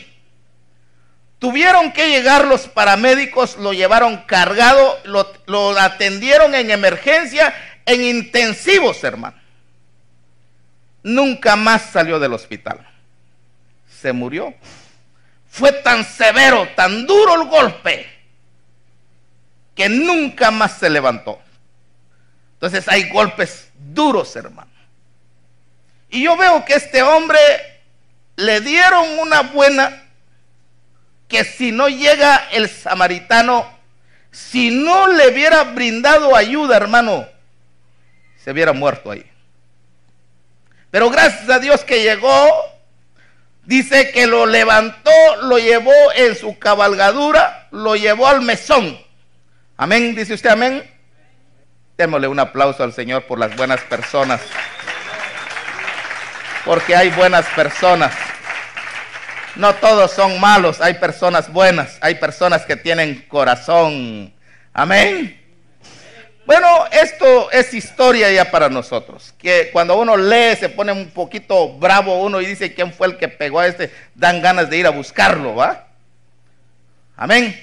Tuvieron 1.39 1.93
que 1.93 2.09
llegar 2.09 2.47
los 2.47 2.69
paramédicos, 2.69 3.57
lo 3.57 3.73
llevaron 3.73 4.19
cargado, 4.27 4.99
lo, 5.05 5.79
atendieron 5.79 6.55
en 6.55 6.71
emergencia, 6.71 7.55
en 7.85 8.03
intensivos, 8.03 9.03
hermano 9.05 9.47
nunca 11.07 11.55
más 11.55 11.83
salió 11.83 12.19
del 12.19 12.33
hospital. 12.33 12.85
Se 13.89 14.13
murió. 14.13 14.53
Fue 15.49 15.73
tan 15.73 16.05
severo, 16.05 16.69
tan 16.75 17.07
duro 17.07 17.41
el 17.41 17.49
golpe, 17.49 18.07
que 19.75 19.89
nunca 19.89 20.51
más 20.51 20.79
se 20.79 20.91
levantó. 20.91 21.41
Entonces 22.67 22.93
hay 22.93 23.09
golpes 23.11 23.69
duros, 23.79 24.35
hermano. 24.35 24.73
Y 26.11 26.25
yo 26.25 26.37
veo 26.37 26.65
que 26.65 26.75
este 26.75 27.01
hombre 27.01 27.39
le 28.35 28.61
dieron 28.61 29.21
una 29.21 29.43
buena, 29.43 30.03
que 31.29 31.45
si 31.45 31.71
no 31.71 31.89
llega 31.89 32.49
el 32.51 32.69
samaritano, 32.69 33.73
si 34.33 34.71
no 34.71 35.07
le 35.07 35.29
hubiera 35.29 35.63
brindado 35.63 36.35
ayuda, 36.35 36.77
hermano, 36.77 37.29
se 38.43 38.51
hubiera 38.51 38.73
muerto 38.73 39.13
ahí. 39.13 39.25
Pero 40.91 41.09
gracias 41.09 41.49
a 41.49 41.61
Dios 41.61 41.85
que 41.85 42.03
llegó, 42.03 42.49
dice 43.65 44.11
que 44.11 44.27
lo 44.27 44.45
levantó, 44.45 45.13
lo 45.43 45.59
llevó 45.59 45.95
en 46.17 46.35
su 46.35 46.59
cabalgadura, 46.59 47.69
lo 47.71 47.95
llevó 47.95 48.27
al 48.27 48.43
mesón. 48.43 48.99
Amén, 49.77 50.17
dice 50.17 50.35
usted 50.35 50.51
amén. 50.51 50.96
Démosle 51.97 52.29
un 52.29 52.39
aplauso 52.39 52.85
al 52.85 52.93
Señor 52.93 53.25
por 53.25 53.39
las 53.39 53.57
buenas 53.57 53.81
personas. 53.83 54.41
Porque 56.65 56.95
hay 56.95 57.11
buenas 57.11 57.47
personas. 57.55 58.13
No 59.55 59.75
todos 59.77 60.11
son 60.11 60.39
malos, 60.39 60.83
hay 60.83 60.95
personas 60.95 61.51
buenas, 61.51 61.97
hay 62.03 62.17
personas 62.17 62.67
que 62.67 62.77
tienen 62.77 63.25
corazón. 63.29 64.35
Amén. 64.75 65.41
Bueno, 66.45 66.69
esto 66.93 67.51
es 67.51 67.73
historia 67.73 68.31
ya 68.31 68.51
para 68.51 68.69
nosotros. 68.69 69.33
Que 69.39 69.71
cuando 69.73 69.97
uno 69.97 70.17
lee 70.17 70.55
se 70.57 70.69
pone 70.69 70.93
un 70.93 71.09
poquito 71.11 71.73
bravo 71.79 72.23
uno 72.23 72.41
y 72.43 72.47
dice 72.47 72.75
quién 72.75 72.93
fue 72.93 73.07
el 73.07 73.17
que 73.17 73.29
pegó 73.29 73.61
a 73.61 73.67
este, 73.67 73.91
dan 74.15 74.43
ganas 74.43 74.69
de 74.69 74.77
ir 74.77 74.87
a 74.87 74.91
buscarlo, 74.91 75.55
¿va? 75.55 75.89
Amén. 77.17 77.59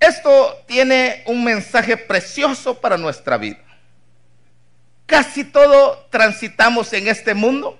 Esto 0.00 0.64
tiene 0.66 1.22
un 1.26 1.44
mensaje 1.44 1.96
precioso 1.96 2.80
para 2.80 2.96
nuestra 2.96 3.36
vida. 3.36 3.60
Casi 5.06 5.44
todo 5.44 6.06
transitamos 6.10 6.92
en 6.92 7.06
este 7.06 7.34
mundo 7.34 7.78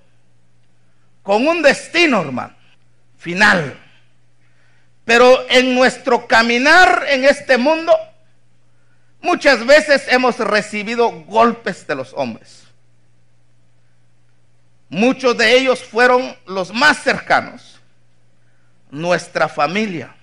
con 1.23 1.49
un 1.49 1.63
destino, 1.63 2.21
hermano, 2.21 2.55
final. 3.17 3.77
Pero 5.05 5.49
en 5.49 5.75
nuestro 5.75 6.29
caminar 6.29 7.07
en 7.09 7.25
este 7.25 7.57
mundo, 7.57 7.97
Muchas 9.23 9.67
veces 9.67 10.05
hemos 10.09 10.39
recibido 10.39 11.11
golpes 11.11 11.87
de 11.87 11.95
los 11.95 12.13
hombres. 12.15 12.65
Muchos 14.89 15.37
de 15.37 15.57
ellos 15.57 15.85
fueron 15.85 16.37
los 16.47 16.73
más 16.73 17.03
cercanos, 17.03 17.81
nuestra 18.91 19.49
familia. 19.49 20.17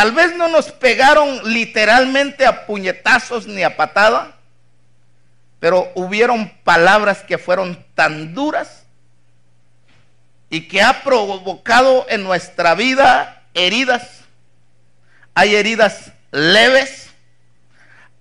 Tal 0.00 0.12
vez 0.12 0.34
no 0.34 0.48
nos 0.48 0.72
pegaron 0.72 1.52
literalmente 1.52 2.46
a 2.46 2.64
puñetazos 2.64 3.46
ni 3.46 3.62
a 3.62 3.76
patada, 3.76 4.38
pero 5.58 5.92
hubieron 5.94 6.48
palabras 6.64 7.22
que 7.22 7.36
fueron 7.36 7.84
tan 7.94 8.32
duras 8.32 8.84
y 10.48 10.68
que 10.68 10.80
ha 10.80 11.02
provocado 11.02 12.06
en 12.08 12.24
nuestra 12.24 12.74
vida 12.74 13.42
heridas. 13.52 14.22
Hay 15.34 15.54
heridas 15.54 16.12
leves 16.30 17.10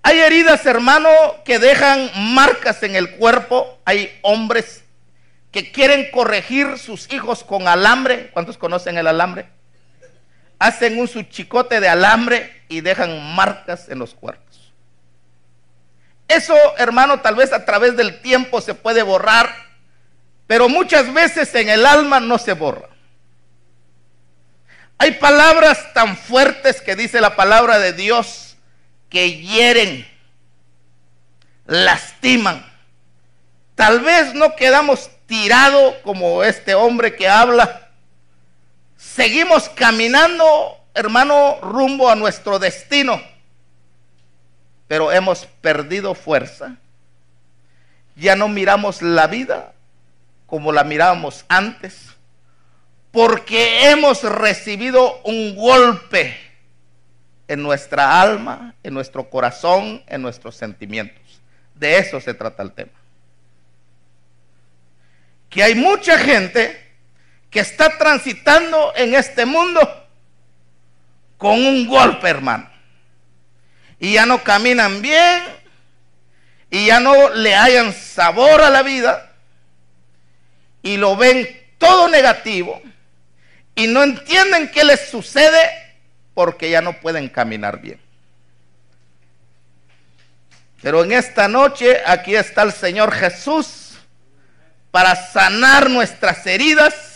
hay 0.01 0.19
heridas, 0.19 0.65
hermano, 0.65 1.09
que 1.45 1.59
dejan 1.59 2.11
marcas 2.33 2.83
en 2.83 2.97
el 2.97 3.11
cuerpo. 3.11 3.79
Hay 3.85 4.19
hombres 4.21 4.83
que 5.53 5.71
quieren 5.71 6.11
corregir 6.11 6.77
sus 6.77 7.09
hijos 7.13 7.45
con 7.45 7.69
alambre. 7.69 8.31
¿Cuántos 8.31 8.57
conocen 8.57 8.97
el 8.97 9.07
alambre? 9.07 9.58
Hacen 10.59 10.99
un 10.99 11.07
su 11.07 11.23
chicote 11.23 11.79
de 11.79 11.89
alambre 11.89 12.63
y 12.67 12.81
dejan 12.81 13.33
marcas 13.33 13.89
en 13.89 13.97
los 13.99 14.13
cuerpos. 14.13 14.73
Eso, 16.27 16.55
hermano, 16.77 17.21
tal 17.21 17.35
vez 17.35 17.51
a 17.51 17.65
través 17.65 17.97
del 17.97 18.21
tiempo 18.21 18.61
se 18.61 18.75
puede 18.75 19.01
borrar, 19.01 19.51
pero 20.45 20.69
muchas 20.69 21.11
veces 21.11 21.53
en 21.55 21.69
el 21.69 21.85
alma 21.85 22.19
no 22.19 22.37
se 22.37 22.53
borra. 22.53 22.89
Hay 24.99 25.13
palabras 25.13 25.93
tan 25.93 26.17
fuertes 26.17 26.81
que 26.81 26.95
dice 26.95 27.21
la 27.21 27.35
palabra 27.35 27.79
de 27.79 27.93
Dios 27.93 28.57
que 29.09 29.41
hieren, 29.41 30.07
lastiman. 31.65 32.65
Tal 33.75 34.01
vez 34.01 34.33
no 34.33 34.55
quedamos 34.55 35.09
tirados 35.25 35.95
como 36.03 36.43
este 36.43 36.75
hombre 36.75 37.15
que 37.15 37.27
habla. 37.27 37.88
Seguimos 38.99 39.69
caminando 39.69 40.75
hermano, 40.93 41.59
rumbo 41.61 42.09
a 42.09 42.15
nuestro 42.15 42.59
destino, 42.59 43.21
pero 44.87 45.11
hemos 45.11 45.45
perdido 45.45 46.13
fuerza. 46.13 46.75
Ya 48.15 48.35
no 48.35 48.47
miramos 48.47 49.01
la 49.01 49.27
vida 49.27 49.73
como 50.45 50.71
la 50.71 50.83
mirábamos 50.83 51.45
antes, 51.47 52.07
porque 53.11 53.89
hemos 53.89 54.23
recibido 54.23 55.21
un 55.23 55.55
golpe 55.55 56.35
en 57.47 57.63
nuestra 57.63 58.21
alma, 58.21 58.75
en 58.83 58.93
nuestro 58.93 59.29
corazón, 59.29 60.03
en 60.07 60.21
nuestros 60.21 60.55
sentimientos. 60.55 61.41
De 61.75 61.97
eso 61.97 62.19
se 62.19 62.33
trata 62.33 62.61
el 62.61 62.73
tema. 62.73 62.91
Que 65.49 65.63
hay 65.63 65.75
mucha 65.75 66.17
gente 66.17 66.88
que 67.49 67.59
está 67.59 67.97
transitando 67.97 68.93
en 68.95 69.15
este 69.15 69.45
mundo 69.45 70.07
con 71.37 71.53
un 71.53 71.87
golpe, 71.87 72.29
hermano. 72.29 72.69
Y 73.99 74.13
ya 74.13 74.25
no 74.25 74.43
caminan 74.43 75.01
bien, 75.01 75.43
y 76.69 76.85
ya 76.85 76.99
no 76.99 77.29
le 77.29 77.55
hayan 77.55 77.93
sabor 77.93 78.61
a 78.61 78.69
la 78.69 78.83
vida, 78.83 79.31
y 80.83 80.97
lo 80.97 81.15
ven 81.15 81.47
todo 81.77 82.07
negativo, 82.07 82.81
y 83.75 83.87
no 83.87 84.03
entienden 84.03 84.69
qué 84.71 84.83
les 84.83 85.09
sucede 85.09 85.69
porque 86.33 86.69
ya 86.69 86.81
no 86.81 86.99
pueden 86.99 87.29
caminar 87.29 87.81
bien. 87.81 87.99
Pero 90.81 91.03
en 91.03 91.11
esta 91.11 91.47
noche 91.47 92.01
aquí 92.05 92.35
está 92.35 92.61
el 92.61 92.71
Señor 92.71 93.11
Jesús 93.11 93.97
para 94.91 95.15
sanar 95.15 95.89
nuestras 95.89 96.45
heridas 96.45 97.08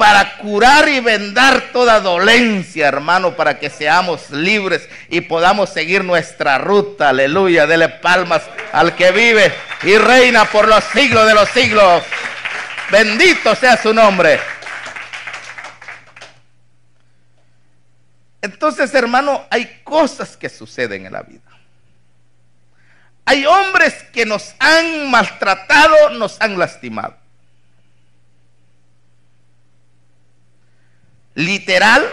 para 0.00 0.38
curar 0.38 0.88
y 0.88 0.98
vendar 1.00 1.72
toda 1.74 2.00
dolencia, 2.00 2.88
hermano, 2.88 3.36
para 3.36 3.58
que 3.58 3.68
seamos 3.68 4.30
libres 4.30 4.88
y 5.10 5.20
podamos 5.20 5.68
seguir 5.68 6.04
nuestra 6.04 6.56
ruta. 6.56 7.10
Aleluya, 7.10 7.66
dele 7.66 7.90
palmas 7.90 8.40
al 8.72 8.96
que 8.96 9.10
vive 9.10 9.52
y 9.82 9.98
reina 9.98 10.46
por 10.46 10.66
los 10.68 10.82
siglos 10.84 11.26
de 11.26 11.34
los 11.34 11.46
siglos. 11.50 12.02
Bendito 12.90 13.54
sea 13.54 13.76
su 13.76 13.92
nombre. 13.92 14.40
Entonces, 18.40 18.94
hermano, 18.94 19.44
hay 19.50 19.82
cosas 19.84 20.34
que 20.34 20.48
suceden 20.48 21.04
en 21.04 21.12
la 21.12 21.20
vida. 21.20 21.50
Hay 23.26 23.44
hombres 23.44 23.92
que 24.14 24.24
nos 24.24 24.54
han 24.60 25.10
maltratado, 25.10 26.08
nos 26.08 26.40
han 26.40 26.58
lastimado. 26.58 27.20
Literal. 31.40 32.08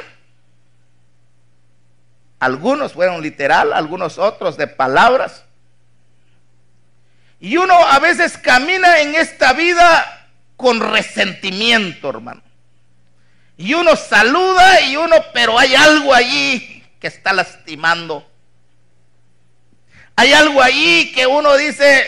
Algunos 2.39 2.93
fueron 2.93 3.22
literal, 3.22 3.74
algunos 3.74 4.17
otros 4.17 4.57
de 4.57 4.67
palabras. 4.67 5.43
Y 7.39 7.57
uno 7.57 7.74
a 7.74 8.00
veces 8.00 8.38
camina 8.38 9.00
en 9.00 9.15
esta 9.15 9.53
vida 9.53 10.29
con 10.55 10.79
resentimiento, 10.79 12.10
hermano. 12.10 12.41
Y 13.57 13.74
uno 13.74 13.96
saluda 13.96 14.81
y 14.81 14.98
uno, 14.98 15.15
pero 15.34 15.57
hay 15.57 15.75
algo 15.75 16.13
allí 16.13 16.84
que 17.00 17.07
está 17.07 17.34
lastimando. 17.34 18.27
Hay 20.15 20.34
algo 20.34 20.62
allí 20.62 21.12
que 21.12 21.27
uno 21.27 21.55
dice, 21.57 22.05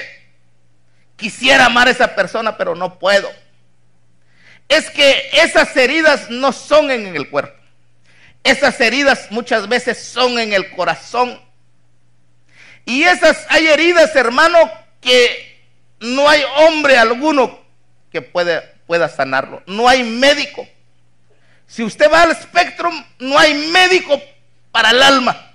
quisiera 1.15 1.65
amar 1.65 1.87
a 1.87 1.91
esa 1.91 2.15
persona, 2.15 2.57
pero 2.57 2.75
no 2.75 2.97
puedo 2.97 3.29
es 4.69 4.89
que 4.91 5.29
esas 5.33 5.75
heridas 5.75 6.29
no 6.29 6.53
son 6.53 6.91
en 6.91 7.15
el 7.15 7.29
cuerpo. 7.29 7.59
Esas 8.43 8.79
heridas 8.79 9.27
muchas 9.31 9.67
veces 9.67 10.01
son 10.01 10.39
en 10.39 10.53
el 10.53 10.69
corazón. 10.71 11.41
Y 12.85 13.03
esas 13.03 13.45
hay 13.49 13.67
heridas, 13.67 14.15
hermano, 14.15 14.57
que 15.01 15.59
no 15.99 16.29
hay 16.29 16.43
hombre 16.59 16.97
alguno 16.97 17.59
que 18.11 18.21
pueda, 18.21 19.09
sanarlo. 19.09 19.61
No 19.65 19.89
hay 19.89 20.03
médico. 20.03 20.67
Si 21.67 21.83
usted 21.83 22.09
va 22.11 22.23
al 22.23 22.31
espectro, 22.31 22.89
no 23.19 23.37
hay 23.37 23.53
médico 23.53 24.21
para 24.71 24.91
el 24.91 25.01
alma. 25.01 25.51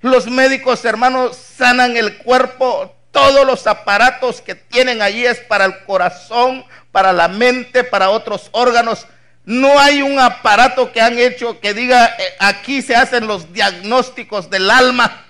Los 0.00 0.26
médicos, 0.26 0.84
hermanos, 0.84 1.36
sanan 1.36 1.96
el 1.96 2.18
cuerpo 2.18 2.94
todos 3.14 3.46
los 3.46 3.66
aparatos 3.68 4.42
que 4.42 4.56
tienen 4.56 5.00
allí 5.00 5.24
es 5.24 5.38
para 5.38 5.64
el 5.64 5.84
corazón, 5.84 6.64
para 6.90 7.12
la 7.12 7.28
mente, 7.28 7.84
para 7.84 8.10
otros 8.10 8.50
órganos. 8.50 9.06
No 9.44 9.78
hay 9.78 10.02
un 10.02 10.18
aparato 10.18 10.90
que 10.90 11.00
han 11.00 11.16
hecho 11.18 11.60
que 11.60 11.72
diga, 11.72 12.06
eh, 12.18 12.34
aquí 12.40 12.82
se 12.82 12.96
hacen 12.96 13.28
los 13.28 13.52
diagnósticos 13.52 14.50
del 14.50 14.68
alma 14.68 15.24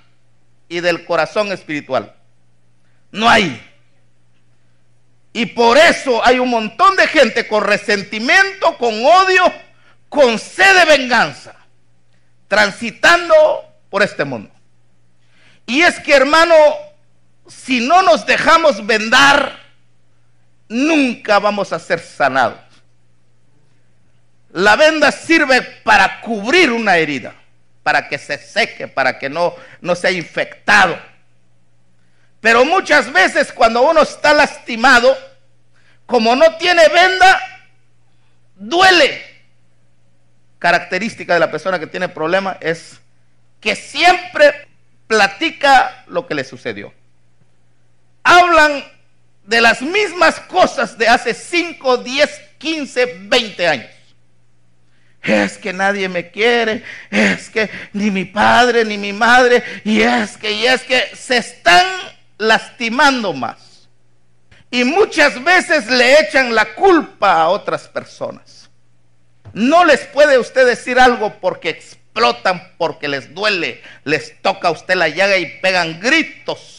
y 0.67 0.81
del 0.81 1.05
corazón 1.05 1.53
espiritual. 1.53 2.15
No 3.13 3.29
hay. 3.29 3.63
Y 5.35 5.47
por 5.47 5.77
eso 5.77 6.25
hay 6.25 6.39
un 6.39 6.49
montón 6.49 6.97
de 6.97 7.07
gente 7.07 7.47
con 7.47 7.65
resentimiento, 7.65 8.79
con 8.79 8.95
odio, 9.05 9.45
con 10.09 10.39
sed 10.39 10.75
de 10.79 10.97
venganza, 10.97 11.55
transitando 12.49 13.35
por 13.91 14.03
este 14.03 14.25
mundo. 14.25 14.51
Y 15.67 15.83
es 15.83 16.01
que, 16.01 16.15
hermano, 16.15 16.55
si 17.47 17.81
no 17.87 18.03
nos 18.03 18.25
dejamos 18.27 18.87
vendar, 18.87 19.59
nunca 20.69 21.39
vamos 21.39 21.73
a 21.73 21.79
ser 21.79 22.01
sanados. 22.01 22.59
La 24.51 24.77
venda 24.77 25.11
sirve 25.11 25.63
para 25.63 26.21
cubrir 26.21 26.71
una 26.71 26.97
herida, 26.97 27.35
para 27.83 28.09
que 28.09 28.19
se 28.19 28.39
seque, 28.39 28.89
para 28.89 29.19
que 29.19 29.29
no, 29.29 29.55
no 29.81 29.95
sea 29.95 30.11
infectado. 30.11 30.99
Pero 32.41 32.65
muchas 32.65 33.13
veces 33.13 33.53
cuando 33.53 33.83
uno 33.83 34.03
está 34.03 34.33
lastimado, 34.33 35.17
como 36.07 36.37
no 36.37 36.57
tiene 36.57 36.89
venda, 36.89 37.41
duele. 38.55 39.23
Característica 40.59 41.35
de 41.35 41.41
la 41.41 41.51
persona 41.51 41.79
que 41.79 41.87
tiene 41.87 42.09
problema 42.09 42.57
es 42.61 43.01
que 43.61 43.75
siempre 43.75 44.69
platica 45.07 46.05
lo 46.07 46.27
que 46.27 46.35
le 46.35 46.45
sucedió 46.45 46.93
hablan 48.25 48.85
de 49.45 49.61
las 49.61 49.83
mismas 49.83 50.41
cosas 50.41 50.97
de 50.99 51.07
hace 51.07 51.35
5, 51.35 51.99
10, 51.99 52.41
15, 52.59 53.19
20 53.21 53.69
años. 53.69 53.91
Es 55.23 55.57
que 55.57 55.73
nadie 55.73 56.09
me 56.09 56.31
quiere, 56.31 56.83
es 57.11 57.49
que 57.49 57.71
ni 57.93 58.11
mi 58.11 58.25
padre 58.25 58.85
ni 58.85 58.99
mi 58.99 59.13
madre, 59.13 59.63
y 59.85 60.03
es 60.03 60.37
que, 60.37 60.53
y 60.53 60.67
es 60.67 60.83
que 60.83 61.03
se 61.15 61.39
están 61.39 61.87
lastimando 62.37 63.33
más. 63.33 63.89
Y 64.71 64.85
muchas 64.85 65.43
veces 65.43 65.87
le 65.87 66.21
echan 66.21 66.55
la 66.55 66.75
culpa 66.75 67.41
a 67.41 67.49
otras 67.49 67.89
personas. 67.89 68.69
No 69.53 69.85
les 69.85 70.01
puede 70.01 70.37
usted 70.37 70.67
decir 70.67 70.99
algo 70.99 71.39
porque 71.41 71.71
explotan, 71.71 72.73
porque 72.77 73.09
les 73.09 73.33
duele, 73.33 73.81
les 74.03 74.41
toca 74.43 74.69
a 74.69 74.73
usted 74.73 74.97
la 74.97 75.09
llaga 75.09 75.39
y 75.39 75.61
pegan 75.61 76.01
gritos 76.01 76.74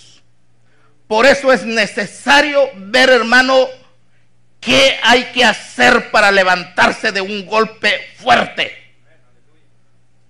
por 1.08 1.26
eso 1.26 1.54
es 1.54 1.64
necesario 1.66 2.70
ver, 2.76 3.10
hermano, 3.10 3.68
qué 4.60 4.98
hay 5.04 5.26
que 5.26 5.46
hacer 5.46 6.10
para 6.12 6.32
levantarse 6.32 7.12
de 7.12 7.22
un 7.22 7.46
golpe 7.46 8.02
fuerte. 8.18 8.76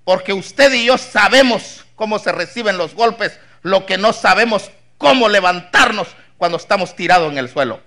Porque 0.03 0.33
usted 0.33 0.73
y 0.73 0.85
yo 0.85 0.97
sabemos 0.97 1.85
cómo 1.95 2.19
se 2.19 2.31
reciben 2.31 2.77
los 2.77 2.93
golpes, 2.93 3.39
lo 3.61 3.85
que 3.85 3.97
no 3.97 4.13
sabemos 4.13 4.69
cómo 4.97 5.29
levantarnos 5.29 6.07
cuando 6.38 6.57
estamos 6.57 6.95
tirados 6.95 7.31
en 7.31 7.38
el 7.38 7.49
suelo. 7.49 7.81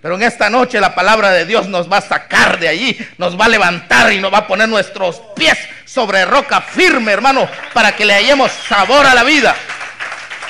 Pero 0.00 0.16
en 0.16 0.22
esta 0.22 0.50
noche 0.50 0.80
la 0.80 0.94
palabra 0.94 1.30
de 1.30 1.46
Dios 1.46 1.66
nos 1.66 1.90
va 1.90 1.96
a 1.96 2.02
sacar 2.02 2.58
de 2.60 2.68
allí, 2.68 2.98
nos 3.16 3.40
va 3.40 3.46
a 3.46 3.48
levantar 3.48 4.12
y 4.12 4.20
nos 4.20 4.32
va 4.32 4.38
a 4.38 4.46
poner 4.46 4.68
nuestros 4.68 5.20
pies 5.34 5.56
sobre 5.86 6.24
roca 6.26 6.60
firme, 6.60 7.10
hermano, 7.10 7.48
para 7.72 7.96
que 7.96 8.04
le 8.04 8.12
hallemos 8.12 8.52
sabor 8.52 9.06
a 9.06 9.14
la 9.14 9.24
vida. 9.24 9.56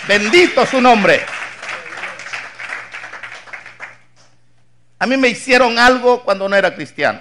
Bendito 0.06 0.66
su 0.66 0.80
nombre. 0.82 1.24
A 4.98 5.06
mí 5.06 5.16
me 5.16 5.28
hicieron 5.28 5.78
algo 5.78 6.22
cuando 6.22 6.48
no 6.48 6.56
era 6.56 6.74
cristiano. 6.74 7.20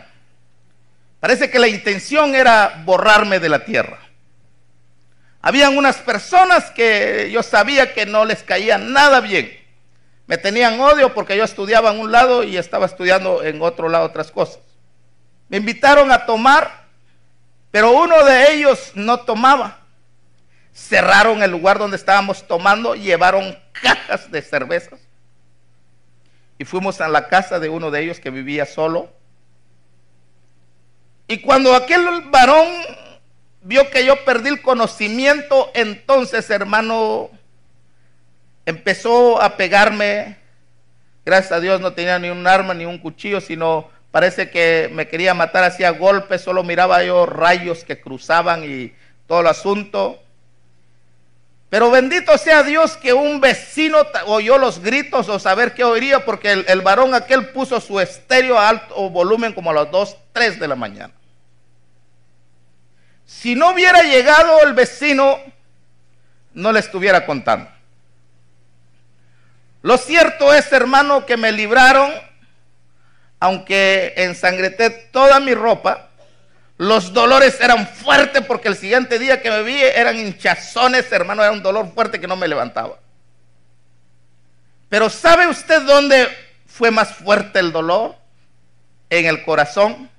Parece 1.21 1.49
que 1.49 1.59
la 1.59 1.69
intención 1.69 2.35
era 2.35 2.81
borrarme 2.83 3.39
de 3.39 3.47
la 3.47 3.63
tierra. 3.63 3.99
Habían 5.41 5.77
unas 5.77 5.97
personas 5.97 6.71
que 6.71 7.29
yo 7.31 7.41
sabía 7.41 7.93
que 7.93 8.05
no 8.05 8.25
les 8.25 8.43
caía 8.43 8.77
nada 8.77 9.21
bien. 9.21 9.57
Me 10.27 10.37
tenían 10.37 10.79
odio 10.79 11.13
porque 11.13 11.37
yo 11.37 11.45
estudiaba 11.45 11.91
en 11.91 11.99
un 11.99 12.11
lado 12.11 12.43
y 12.43 12.57
estaba 12.57 12.85
estudiando 12.85 13.43
en 13.43 13.61
otro 13.61 13.87
lado 13.87 14.05
otras 14.05 14.31
cosas. 14.31 14.59
Me 15.47 15.57
invitaron 15.57 16.11
a 16.11 16.25
tomar, 16.25 16.83
pero 17.71 17.91
uno 17.91 18.23
de 18.25 18.53
ellos 18.53 18.91
no 18.95 19.21
tomaba 19.21 19.82
cerraron 20.73 21.43
el 21.43 21.51
lugar 21.51 21.77
donde 21.77 21.97
estábamos 21.97 22.47
tomando, 22.47 22.95
llevaron 22.95 23.57
cajas 23.71 24.31
de 24.31 24.41
cervezas 24.41 24.99
y 26.57 26.65
fuimos 26.65 27.01
a 27.01 27.07
la 27.07 27.27
casa 27.27 27.59
de 27.59 27.69
uno 27.69 27.91
de 27.91 28.01
ellos 28.01 28.19
que 28.19 28.29
vivía 28.29 28.65
solo. 28.65 29.09
Y 31.27 31.39
cuando 31.41 31.75
aquel 31.75 32.05
varón 32.29 32.67
vio 33.61 33.89
que 33.89 34.05
yo 34.05 34.23
perdí 34.25 34.49
el 34.49 34.61
conocimiento, 34.61 35.71
entonces, 35.73 36.49
hermano, 36.49 37.29
empezó 38.65 39.41
a 39.41 39.57
pegarme. 39.57 40.37
Gracias 41.25 41.53
a 41.53 41.59
Dios 41.59 41.79
no 41.81 41.93
tenía 41.93 42.19
ni 42.19 42.29
un 42.29 42.45
arma 42.45 42.73
ni 42.73 42.85
un 42.85 42.97
cuchillo, 42.97 43.39
sino 43.41 43.89
parece 44.11 44.49
que 44.49 44.89
me 44.91 45.07
quería 45.07 45.33
matar, 45.33 45.63
hacía 45.63 45.91
golpes, 45.91 46.41
solo 46.41 46.63
miraba 46.63 47.03
yo 47.03 47.25
rayos 47.25 47.83
que 47.83 47.99
cruzaban 47.99 48.63
y 48.63 48.93
todo 49.27 49.41
el 49.41 49.47
asunto. 49.47 50.21
Pero 51.73 51.89
bendito 51.89 52.37
sea 52.37 52.61
Dios 52.61 52.97
que 52.97 53.13
un 53.13 53.41
vecino 53.41 53.97
oyó 54.27 54.59
los 54.59 54.77
gritos 54.77 55.27
o 55.27 55.39
saber 55.39 55.73
qué 55.73 55.83
oiría, 55.83 56.23
porque 56.23 56.51
el, 56.51 56.81
varón 56.81 57.15
aquel 57.15 57.49
puso 57.49 57.81
su 57.81 57.99
estéreo 57.99 58.59
a 58.59 58.69
alto 58.69 59.09
volumen 59.09 59.53
como 59.53 59.71
a 59.71 59.73
las 59.73 59.89
2, 59.89 60.17
3 60.33 60.59
de 60.59 60.67
la 60.67 60.75
mañana. 60.75 61.11
Si 63.25 63.55
no 63.55 63.71
hubiera 63.71 64.03
llegado 64.03 64.61
el 64.61 64.73
vecino, 64.73 65.39
no 66.53 66.71
le 66.71 66.79
estuviera 66.79 67.25
contando. 67.25 67.71
Lo 69.81 69.97
cierto 69.97 70.53
es, 70.53 70.71
hermano, 70.71 71.25
que 71.25 71.37
me 71.37 71.51
libraron, 71.51 72.13
aunque 73.39 74.13
ensangreté 74.17 74.91
toda 74.91 75.39
mi 75.39 75.55
ropa, 75.55 76.11
los 76.77 77.13
dolores 77.13 77.59
eran 77.61 77.87
fuertes 77.87 78.43
porque 78.45 78.67
el 78.67 78.75
siguiente 78.75 79.19
día 79.19 79.41
que 79.41 79.51
me 79.51 79.63
vi 79.63 79.79
eran 79.79 80.17
hinchazones, 80.17 81.11
hermano, 81.11 81.43
era 81.43 81.51
un 81.51 81.61
dolor 81.61 81.93
fuerte 81.93 82.19
que 82.19 82.27
no 82.27 82.35
me 82.35 82.47
levantaba. 82.47 82.99
Pero 84.89 85.09
¿sabe 85.09 85.47
usted 85.47 85.81
dónde 85.83 86.27
fue 86.65 86.91
más 86.91 87.15
fuerte 87.15 87.59
el 87.59 87.71
dolor? 87.71 88.15
En 89.09 89.25
el 89.25 89.43
corazón. 89.43 90.09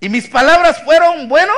Y 0.00 0.08
mis 0.08 0.28
palabras 0.28 0.82
fueron, 0.82 1.28
bueno, 1.28 1.52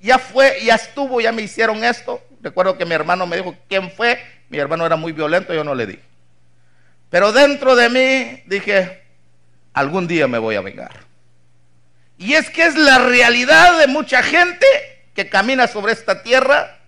ya 0.00 0.18
fue, 0.18 0.58
ya 0.64 0.74
estuvo, 0.74 1.20
ya 1.20 1.32
me 1.32 1.42
hicieron 1.42 1.84
esto. 1.84 2.20
Recuerdo 2.40 2.76
que 2.76 2.84
mi 2.84 2.94
hermano 2.94 3.26
me 3.26 3.36
dijo, 3.36 3.54
¿quién 3.68 3.90
fue? 3.90 4.18
Mi 4.48 4.58
hermano 4.58 4.84
era 4.84 4.96
muy 4.96 5.12
violento, 5.12 5.54
yo 5.54 5.64
no 5.64 5.74
le 5.74 5.86
dije. 5.86 6.02
Pero 7.10 7.32
dentro 7.32 7.76
de 7.76 7.88
mí 7.88 8.42
dije, 8.46 9.02
algún 9.72 10.06
día 10.06 10.26
me 10.26 10.38
voy 10.38 10.56
a 10.56 10.60
vengar. 10.60 10.92
Y 12.18 12.34
es 12.34 12.50
que 12.50 12.64
es 12.64 12.76
la 12.76 12.98
realidad 12.98 13.78
de 13.78 13.86
mucha 13.86 14.22
gente 14.22 14.66
que 15.14 15.28
camina 15.28 15.66
sobre 15.66 15.92
esta 15.92 16.22
tierra 16.22 16.78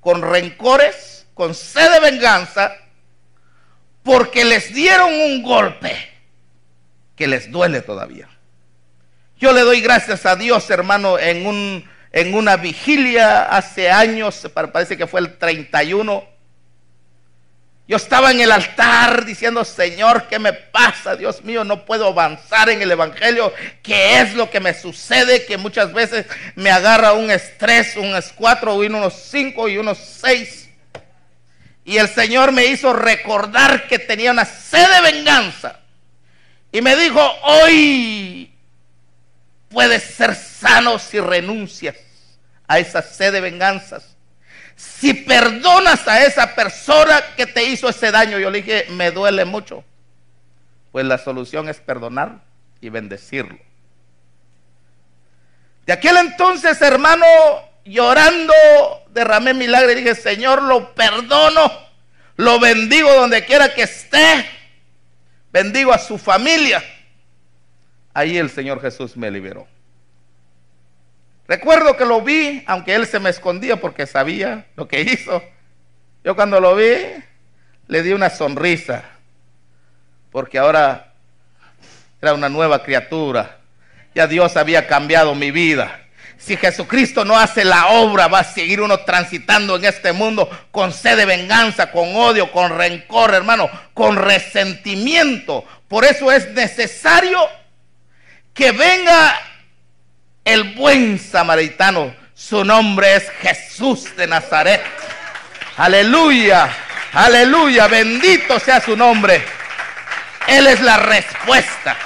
con 0.00 0.22
rencores, 0.22 1.26
con 1.34 1.54
sed 1.54 1.90
de 1.92 2.00
venganza, 2.00 2.74
porque 4.02 4.44
les 4.44 4.72
dieron 4.72 5.12
un 5.12 5.42
golpe 5.42 5.94
que 7.16 7.26
les 7.26 7.50
duele 7.50 7.82
todavía. 7.82 8.28
Yo 9.38 9.52
le 9.52 9.60
doy 9.60 9.80
gracias 9.80 10.26
a 10.26 10.36
Dios, 10.36 10.68
hermano, 10.70 11.18
en, 11.18 11.46
un, 11.46 11.88
en 12.12 12.34
una 12.34 12.56
vigilia 12.56 13.42
hace 13.42 13.90
años, 13.90 14.48
parece 14.54 14.96
que 14.96 15.06
fue 15.06 15.20
el 15.20 15.38
31 15.38 16.29
yo 17.90 17.96
estaba 17.96 18.30
en 18.30 18.40
el 18.40 18.52
altar 18.52 19.24
diciendo, 19.24 19.64
Señor, 19.64 20.28
¿qué 20.28 20.38
me 20.38 20.52
pasa? 20.52 21.16
Dios 21.16 21.42
mío, 21.42 21.64
no 21.64 21.84
puedo 21.84 22.06
avanzar 22.06 22.70
en 22.70 22.80
el 22.82 22.92
Evangelio. 22.92 23.52
¿Qué 23.82 24.20
es 24.20 24.34
lo 24.34 24.48
que 24.48 24.60
me 24.60 24.74
sucede? 24.74 25.44
Que 25.44 25.56
muchas 25.56 25.92
veces 25.92 26.24
me 26.54 26.70
agarra 26.70 27.14
un 27.14 27.32
estrés, 27.32 27.96
un 27.96 28.14
escuatro, 28.14 28.80
y 28.80 28.86
unos 28.86 29.14
cinco 29.14 29.68
y 29.68 29.76
unos 29.76 29.98
seis. 29.98 30.68
Y 31.84 31.96
el 31.96 32.08
Señor 32.08 32.52
me 32.52 32.66
hizo 32.66 32.92
recordar 32.92 33.88
que 33.88 33.98
tenía 33.98 34.30
una 34.30 34.44
sed 34.44 34.86
de 34.88 35.12
venganza. 35.12 35.80
Y 36.70 36.82
me 36.82 36.94
dijo, 36.94 37.20
hoy 37.42 38.54
puedes 39.68 40.04
ser 40.04 40.36
sano 40.36 41.00
si 41.00 41.18
renuncias 41.18 41.96
a 42.68 42.78
esa 42.78 43.02
sed 43.02 43.32
de 43.32 43.40
venganzas 43.40 44.09
si 44.80 45.12
perdonas 45.12 46.08
a 46.08 46.24
esa 46.24 46.54
persona 46.54 47.22
que 47.36 47.46
te 47.46 47.64
hizo 47.64 47.88
ese 47.88 48.10
daño, 48.10 48.38
yo 48.38 48.50
le 48.50 48.62
dije, 48.62 48.86
me 48.90 49.10
duele 49.10 49.44
mucho. 49.44 49.84
Pues 50.90 51.04
la 51.04 51.18
solución 51.18 51.68
es 51.68 51.78
perdonar 51.80 52.40
y 52.80 52.88
bendecirlo. 52.88 53.58
De 55.84 55.92
aquel 55.92 56.16
entonces, 56.16 56.80
hermano, 56.80 57.26
llorando, 57.84 58.54
derramé 59.10 59.52
milagro 59.52 59.92
y 59.92 59.96
dije, 59.96 60.14
Señor, 60.14 60.62
lo 60.62 60.94
perdono, 60.94 61.70
lo 62.36 62.58
bendigo 62.58 63.12
donde 63.12 63.44
quiera 63.44 63.74
que 63.74 63.82
esté, 63.82 64.46
bendigo 65.52 65.92
a 65.92 65.98
su 65.98 66.16
familia. 66.16 66.82
Ahí 68.14 68.38
el 68.38 68.48
Señor 68.48 68.80
Jesús 68.80 69.14
me 69.16 69.30
liberó. 69.30 69.66
Recuerdo 71.50 71.96
que 71.96 72.04
lo 72.04 72.22
vi, 72.22 72.62
aunque 72.64 72.94
él 72.94 73.08
se 73.08 73.18
me 73.18 73.28
escondía 73.28 73.80
porque 73.80 74.06
sabía 74.06 74.66
lo 74.76 74.86
que 74.86 75.00
hizo. 75.00 75.42
Yo 76.22 76.36
cuando 76.36 76.60
lo 76.60 76.76
vi, 76.76 76.94
le 77.88 78.02
di 78.04 78.12
una 78.12 78.30
sonrisa, 78.30 79.02
porque 80.30 80.60
ahora 80.60 81.12
era 82.22 82.34
una 82.34 82.48
nueva 82.48 82.84
criatura. 82.84 83.58
Ya 84.14 84.28
Dios 84.28 84.56
había 84.56 84.86
cambiado 84.86 85.34
mi 85.34 85.50
vida. 85.50 85.98
Si 86.38 86.56
Jesucristo 86.56 87.24
no 87.24 87.36
hace 87.36 87.64
la 87.64 87.88
obra, 87.88 88.28
va 88.28 88.38
a 88.38 88.44
seguir 88.44 88.80
uno 88.80 89.00
transitando 89.00 89.74
en 89.74 89.86
este 89.86 90.12
mundo 90.12 90.48
con 90.70 90.92
sed 90.92 91.16
de 91.16 91.26
venganza, 91.26 91.90
con 91.90 92.14
odio, 92.14 92.52
con 92.52 92.78
rencor, 92.78 93.34
hermano, 93.34 93.68
con 93.92 94.14
resentimiento. 94.14 95.64
Por 95.88 96.04
eso 96.04 96.30
es 96.30 96.48
necesario 96.52 97.40
que 98.54 98.70
venga 98.70 99.49
el 100.44 100.74
buen 100.74 101.18
samaritano. 101.18 102.14
Su 102.34 102.64
nombre 102.64 103.16
es 103.16 103.30
Jesús 103.40 104.16
de 104.16 104.26
Nazaret. 104.26 104.82
Aleluya, 105.76 106.68
aleluya, 107.12 107.86
bendito 107.86 108.58
sea 108.58 108.80
su 108.80 108.96
nombre. 108.96 109.42
Él 110.46 110.66
es 110.66 110.80
la 110.80 110.96
respuesta. 110.96 111.96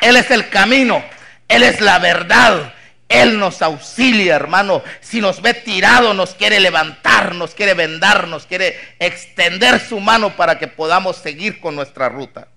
Él 0.00 0.16
es 0.16 0.30
el 0.30 0.48
camino. 0.48 1.02
Él 1.48 1.62
es 1.62 1.80
la 1.80 1.98
verdad. 1.98 2.74
Él 3.08 3.38
nos 3.38 3.60
auxilia, 3.60 4.36
hermano. 4.36 4.82
Si 5.00 5.20
nos 5.20 5.42
ve 5.42 5.54
tirado, 5.54 6.14
nos 6.14 6.34
quiere 6.34 6.60
levantar, 6.60 7.34
nos 7.34 7.54
quiere 7.54 7.74
vendar, 7.74 8.28
nos 8.28 8.46
quiere 8.46 8.78
extender 8.98 9.80
su 9.80 10.00
mano 10.00 10.36
para 10.36 10.58
que 10.58 10.68
podamos 10.68 11.16
seguir 11.16 11.60
con 11.60 11.74
nuestra 11.74 12.08
ruta. 12.08 12.48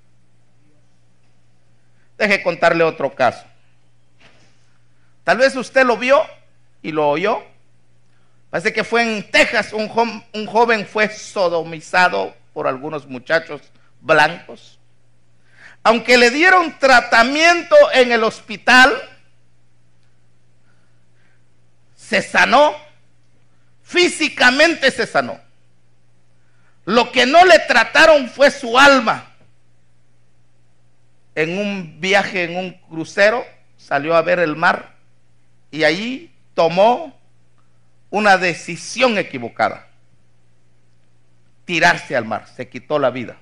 Deje 2.18 2.42
contarle 2.42 2.84
otro 2.84 3.14
caso. 3.14 3.46
Tal 5.26 5.40
vez 5.40 5.56
usted 5.56 5.84
lo 5.84 5.98
vio 5.98 6.22
y 6.84 6.92
lo 6.92 7.10
oyó. 7.10 7.44
Parece 8.52 8.72
que 8.72 8.84
fue 8.84 9.02
en 9.02 9.30
Texas, 9.32 9.74
un, 9.74 9.90
joven 9.90 10.86
fue 10.86 11.10
sodomizado 11.10 12.34
por 12.54 12.68
algunos 12.68 13.08
muchachos 13.08 13.62
blancos. 14.00 14.80
Aunque 15.84 16.18
le 16.18 16.30
dieron 16.30 16.78
tratamiento 16.78 17.76
en 17.94 18.12
el 18.12 18.24
hospital, 18.24 18.94
se 21.96 22.22
sanó, 22.22 22.76
físicamente 23.84 24.92
se 24.92 25.08
sanó. 25.08 25.40
Lo 26.86 27.12
que 27.12 27.26
no 27.26 27.44
le 27.46 27.58
trataron 27.60 28.30
fue 28.30 28.52
su 28.52 28.78
alma. 28.78 29.32
En 31.34 31.58
un 31.58 32.00
viaje, 32.00 32.44
en 32.44 32.58
un 32.58 32.74
crucero, 32.88 33.44
salió 33.76 34.16
a 34.16 34.22
ver 34.22 34.38
el 34.38 34.56
mar 34.56 34.95
y 35.76 35.84
ahí 35.84 36.34
tomó 36.54 37.20
una 38.10 38.38
decisión 38.38 39.18
equivocada. 39.18 39.88
Tirarse 41.66 42.16
al 42.16 42.24
mar, 42.24 42.48
se 42.56 42.70
quitó 42.70 42.98
la 42.98 43.10
vida. 43.10 43.36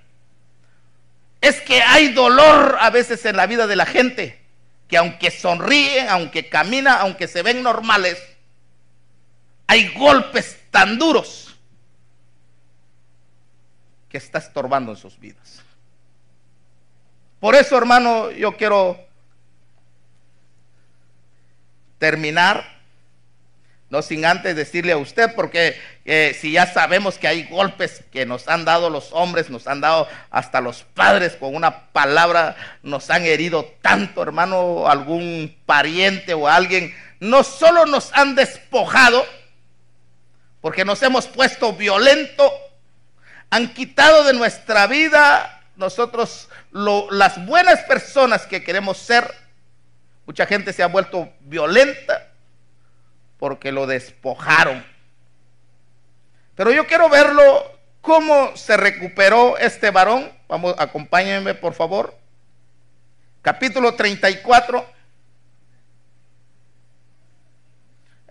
Es 1.42 1.62
que 1.62 1.84
hay 1.84 2.12
dolor 2.12 2.78
a 2.80 2.90
veces 2.90 3.24
en 3.26 3.38
la 3.38 3.46
vida 3.46 3.68
de 3.68 3.76
la 3.76 3.86
gente, 3.86 4.42
que 4.88 4.98
aunque 4.98 5.30
sonríen, 5.30 6.10
aunque 6.10 6.50
caminan, 6.50 6.98
aunque 7.02 7.28
se 7.28 7.44
ven 7.44 7.62
normales, 7.62 8.18
hay 9.68 9.94
golpes 9.94 10.58
tan 10.72 10.98
duros 10.98 11.56
que 14.10 14.18
está 14.18 14.40
estorbando 14.40 14.92
en 14.92 14.98
sus 14.98 15.20
vidas. 15.20 15.62
Por 17.40 17.54
eso, 17.54 17.78
hermano, 17.78 18.32
yo 18.32 18.58
quiero 18.58 19.13
terminar, 22.04 22.66
no 23.90 24.02
sin 24.02 24.26
antes 24.26 24.58
decirle 24.58 24.92
a 24.92 24.98
usted, 24.98 25.34
porque 25.36 25.80
eh, 26.04 26.38
si 26.38 26.52
ya 26.52 26.66
sabemos 26.66 27.18
que 27.18 27.30
hay 27.30 27.44
golpes 27.46 28.04
que 28.12 28.26
nos 28.26 28.50
han 28.50 28.66
dado 28.66 28.90
los 28.90 29.14
hombres, 29.14 29.50
nos 29.50 29.68
han 29.68 29.80
dado 29.80 30.10
hasta 30.30 30.60
los 30.60 30.84
padres 30.84 31.38
con 31.38 31.56
una 31.56 31.88
palabra, 31.94 32.58
nos 32.82 33.10
han 33.10 33.24
herido 33.24 33.64
tanto, 33.82 34.22
hermano, 34.22 34.90
algún 34.90 35.56
pariente 35.66 36.34
o 36.34 36.50
alguien, 36.50 36.94
no 37.22 37.42
solo 37.42 37.86
nos 37.86 38.12
han 38.12 38.36
despojado, 38.36 39.26
porque 40.60 40.84
nos 40.84 41.02
hemos 41.04 41.28
puesto 41.28 41.72
violento, 41.72 42.52
han 43.50 43.74
quitado 43.74 44.26
de 44.26 44.34
nuestra 44.34 44.88
vida 44.88 45.62
nosotros 45.78 46.50
las 46.74 47.46
buenas 47.46 47.80
personas 47.84 48.46
que 48.46 48.62
queremos 48.62 48.98
ser, 48.98 49.43
Mucha 50.26 50.46
gente 50.46 50.74
se 50.74 50.84
ha 50.84 50.88
vuelto 50.88 51.32
violenta 51.42 52.32
porque 53.38 53.72
lo 53.72 53.88
despojaron. 53.88 54.86
Pero 56.56 56.72
yo 56.72 56.88
quiero 56.88 57.10
verlo 57.10 57.44
cómo 58.02 58.56
se 58.56 58.78
recuperó 58.78 59.58
este 59.58 59.92
varón. 59.92 60.32
Vamos, 60.48 60.76
acompáñenme 60.78 61.56
por 61.56 61.74
favor. 61.74 62.18
Capítulo 63.42 63.96
34. 63.96 64.94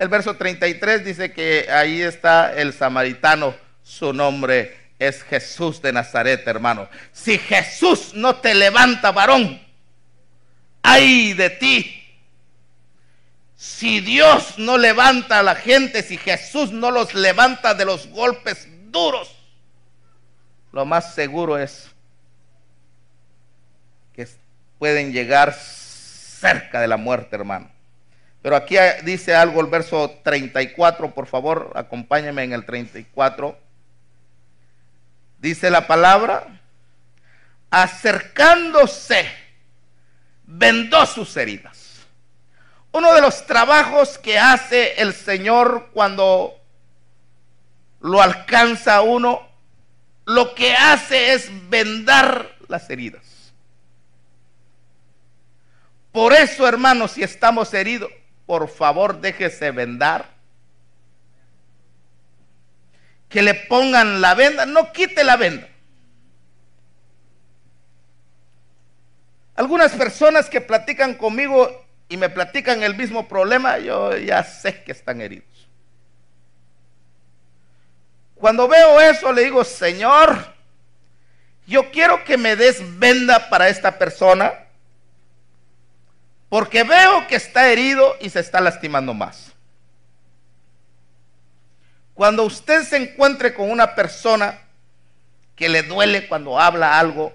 El 0.03 0.09
verso 0.09 0.35
33 0.35 1.05
dice 1.05 1.33
que 1.33 1.69
ahí 1.71 2.03
está 2.03 2.53
el 2.55 2.73
samaritano, 2.73 3.55
su 3.85 4.13
nombre 4.13 4.77
es 4.99 5.23
Jesús 5.23 5.81
de 5.81 5.93
Nazaret, 5.93 6.45
hermano. 6.49 6.89
Si 7.13 7.39
Jesús 7.39 8.13
no 8.13 8.35
te 8.35 8.53
levanta, 8.53 9.13
varón, 9.13 9.62
ay 10.83 11.33
de 11.35 11.51
ti. 11.51 11.99
Si 13.57 14.01
Dios 14.01 14.59
no 14.59 14.77
levanta 14.77 15.39
a 15.39 15.43
la 15.43 15.55
gente, 15.55 16.03
si 16.03 16.17
Jesús 16.17 16.73
no 16.73 16.91
los 16.91 17.15
levanta 17.15 17.75
de 17.75 17.85
los 17.85 18.09
golpes 18.09 18.67
duros, 18.91 19.35
lo 20.73 20.85
más 20.85 21.15
seguro 21.15 21.59
es 21.59 21.89
que 24.15 24.27
pueden 24.79 25.13
llegar 25.13 25.55
cerca 25.55 26.81
de 26.81 26.89
la 26.89 26.97
muerte, 26.97 27.37
hermano. 27.37 27.71
Pero 28.43 28.57
aquí 28.57 28.77
dice 29.05 29.35
algo 29.35 29.61
el 29.61 29.69
verso 29.69 30.11
34, 30.25 31.15
por 31.15 31.27
favor, 31.29 31.71
acompáñame 31.77 32.43
en 32.43 32.53
el 32.53 32.65
34. 32.65 33.57
Dice 35.39 35.71
la 35.71 35.87
palabra, 35.87 36.61
acercándose, 37.71 39.29
vendó 40.45 41.05
sus 41.07 41.37
heridas. 41.37 42.01
Uno 42.93 43.15
de 43.15 43.21
los 43.21 43.47
trabajos 43.47 44.19
que 44.19 44.39
hace 44.39 45.01
el 45.01 45.15
Señor 45.15 45.91
cuando 45.93 46.55
lo 48.01 48.21
alcanza 48.21 49.01
uno, 49.01 49.49
lo 50.27 50.55
que 50.55 50.75
hace 50.75 51.33
es 51.33 51.51
vendar 51.71 52.57
las 52.69 52.89
heridas. 52.91 53.53
Por 56.13 56.35
eso, 56.35 56.69
hermanos, 56.69 57.13
si 57.13 57.23
estamos 57.23 57.73
heridos, 57.73 58.11
por 58.45 58.69
favor 58.69 59.21
déjese 59.21 59.71
vendar. 59.71 60.31
Que 63.31 63.41
le 63.41 63.55
pongan 63.55 64.21
la 64.21 64.35
venda, 64.35 64.67
no 64.67 64.93
quite 64.93 65.25
la 65.25 65.37
venda. 65.37 65.72
Algunas 69.63 69.93
personas 69.93 70.51
que 70.51 70.61
platican 70.61 71.15
conmigo 71.15 71.87
y 72.09 72.17
me 72.17 72.29
platican 72.29 72.83
el 72.83 72.97
mismo 72.97 73.29
problema, 73.29 73.79
yo 73.79 74.17
ya 74.17 74.43
sé 74.43 74.83
que 74.83 74.91
están 74.91 75.21
heridos. 75.21 75.69
Cuando 78.35 78.67
veo 78.67 79.01
eso, 79.01 79.33
le 79.33 79.45
digo, 79.45 79.63
Señor, 79.63 80.53
yo 81.65 81.93
quiero 81.93 82.25
que 82.25 82.37
me 82.37 82.57
des 82.57 82.99
venda 82.99 83.49
para 83.51 83.69
esta 83.69 84.01
persona, 84.01 84.53
porque 86.49 86.83
veo 86.83 87.29
que 87.29 87.37
está 87.37 87.71
herido 87.71 88.17
y 88.21 88.31
se 88.31 88.41
está 88.41 88.61
lastimando 88.61 89.15
más. 89.15 89.53
Cuando 92.15 92.43
usted 92.43 92.83
se 92.83 92.97
encuentre 92.97 93.55
con 93.55 93.71
una 93.71 93.95
persona 93.95 94.59
que 95.55 95.69
le 95.69 95.85
duele 95.85 96.27
cuando 96.27 96.59
habla 96.59 96.99
algo, 96.99 97.33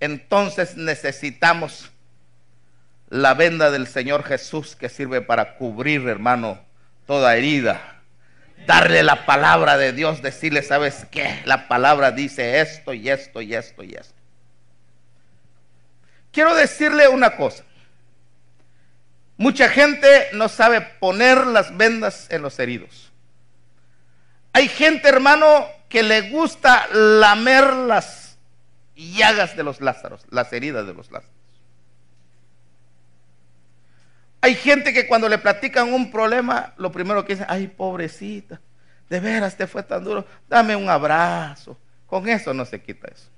entonces 0.00 0.76
necesitamos 0.76 1.90
la 3.10 3.34
venda 3.34 3.70
del 3.70 3.86
Señor 3.86 4.24
Jesús 4.24 4.76
que 4.76 4.88
sirve 4.88 5.20
para 5.20 5.56
cubrir, 5.56 6.08
hermano, 6.08 6.58
toda 7.06 7.36
herida. 7.36 7.98
Darle 8.66 9.02
la 9.02 9.26
palabra 9.26 9.76
de 9.76 9.92
Dios, 9.92 10.22
decirle, 10.22 10.62
¿sabes 10.62 11.06
qué? 11.10 11.40
La 11.44 11.66
palabra 11.66 12.10
dice 12.12 12.60
esto 12.60 12.92
y 12.92 13.08
esto 13.08 13.40
y 13.42 13.54
esto 13.54 13.82
y 13.82 13.94
esto. 13.94 14.14
Quiero 16.32 16.54
decirle 16.54 17.08
una 17.08 17.36
cosa. 17.36 17.64
Mucha 19.36 19.68
gente 19.68 20.28
no 20.34 20.48
sabe 20.48 20.82
poner 20.82 21.46
las 21.46 21.76
vendas 21.76 22.26
en 22.30 22.42
los 22.42 22.58
heridos. 22.58 23.10
Hay 24.52 24.68
gente, 24.68 25.08
hermano, 25.08 25.66
que 25.88 26.02
le 26.02 26.30
gusta 26.30 26.86
lamer 26.92 27.72
las 27.72 28.19
llagas 29.00 29.56
de 29.56 29.62
los 29.62 29.80
Lázaros, 29.80 30.26
las 30.30 30.52
heridas 30.52 30.86
de 30.86 30.94
los 30.94 31.10
Lázaros. 31.10 31.36
Hay 34.42 34.54
gente 34.54 34.92
que 34.92 35.06
cuando 35.06 35.28
le 35.28 35.38
platican 35.38 35.92
un 35.92 36.10
problema, 36.10 36.72
lo 36.78 36.90
primero 36.90 37.24
que 37.24 37.34
dicen, 37.34 37.46
ay, 37.48 37.66
pobrecita, 37.68 38.60
de 39.08 39.20
veras 39.20 39.56
te 39.56 39.66
fue 39.66 39.82
tan 39.82 40.02
duro, 40.02 40.26
dame 40.48 40.76
un 40.76 40.88
abrazo. 40.88 41.78
Con 42.06 42.28
eso 42.28 42.54
no 42.54 42.64
se 42.64 42.80
quita 42.80 43.08
eso. 43.08 43.28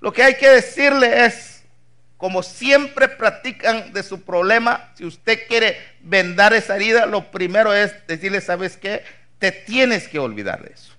Lo 0.00 0.12
que 0.12 0.22
hay 0.22 0.34
que 0.34 0.48
decirle 0.48 1.24
es, 1.24 1.62
como 2.16 2.42
siempre 2.42 3.08
practican 3.08 3.92
de 3.92 4.02
su 4.02 4.22
problema, 4.22 4.90
si 4.94 5.04
usted 5.04 5.46
quiere 5.46 5.76
vendar 6.00 6.52
esa 6.52 6.76
herida, 6.76 7.06
lo 7.06 7.30
primero 7.30 7.72
es 7.72 7.94
decirle, 8.06 8.40
¿sabes 8.40 8.76
qué? 8.76 9.04
Te 9.38 9.52
tienes 9.52 10.08
que 10.08 10.18
olvidar 10.18 10.62
de 10.62 10.74
eso. 10.74 10.97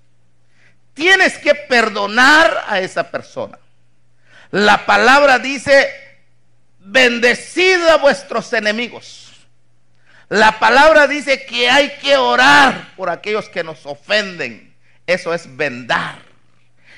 Tienes 0.99 1.37
que 1.37 1.55
perdonar 1.55 2.65
a 2.67 2.81
esa 2.81 3.09
persona. 3.09 3.57
La 4.51 4.85
palabra 4.85 5.39
dice, 5.39 5.89
bendecid 6.79 7.81
a 7.87 7.95
vuestros 7.95 8.51
enemigos. 8.51 9.31
La 10.27 10.59
palabra 10.59 11.07
dice 11.07 11.45
que 11.45 11.69
hay 11.69 11.91
que 12.01 12.17
orar 12.17 12.95
por 12.97 13.09
aquellos 13.09 13.47
que 13.47 13.63
nos 13.63 13.85
ofenden. 13.85 14.75
Eso 15.07 15.33
es 15.33 15.55
vendar. 15.55 16.19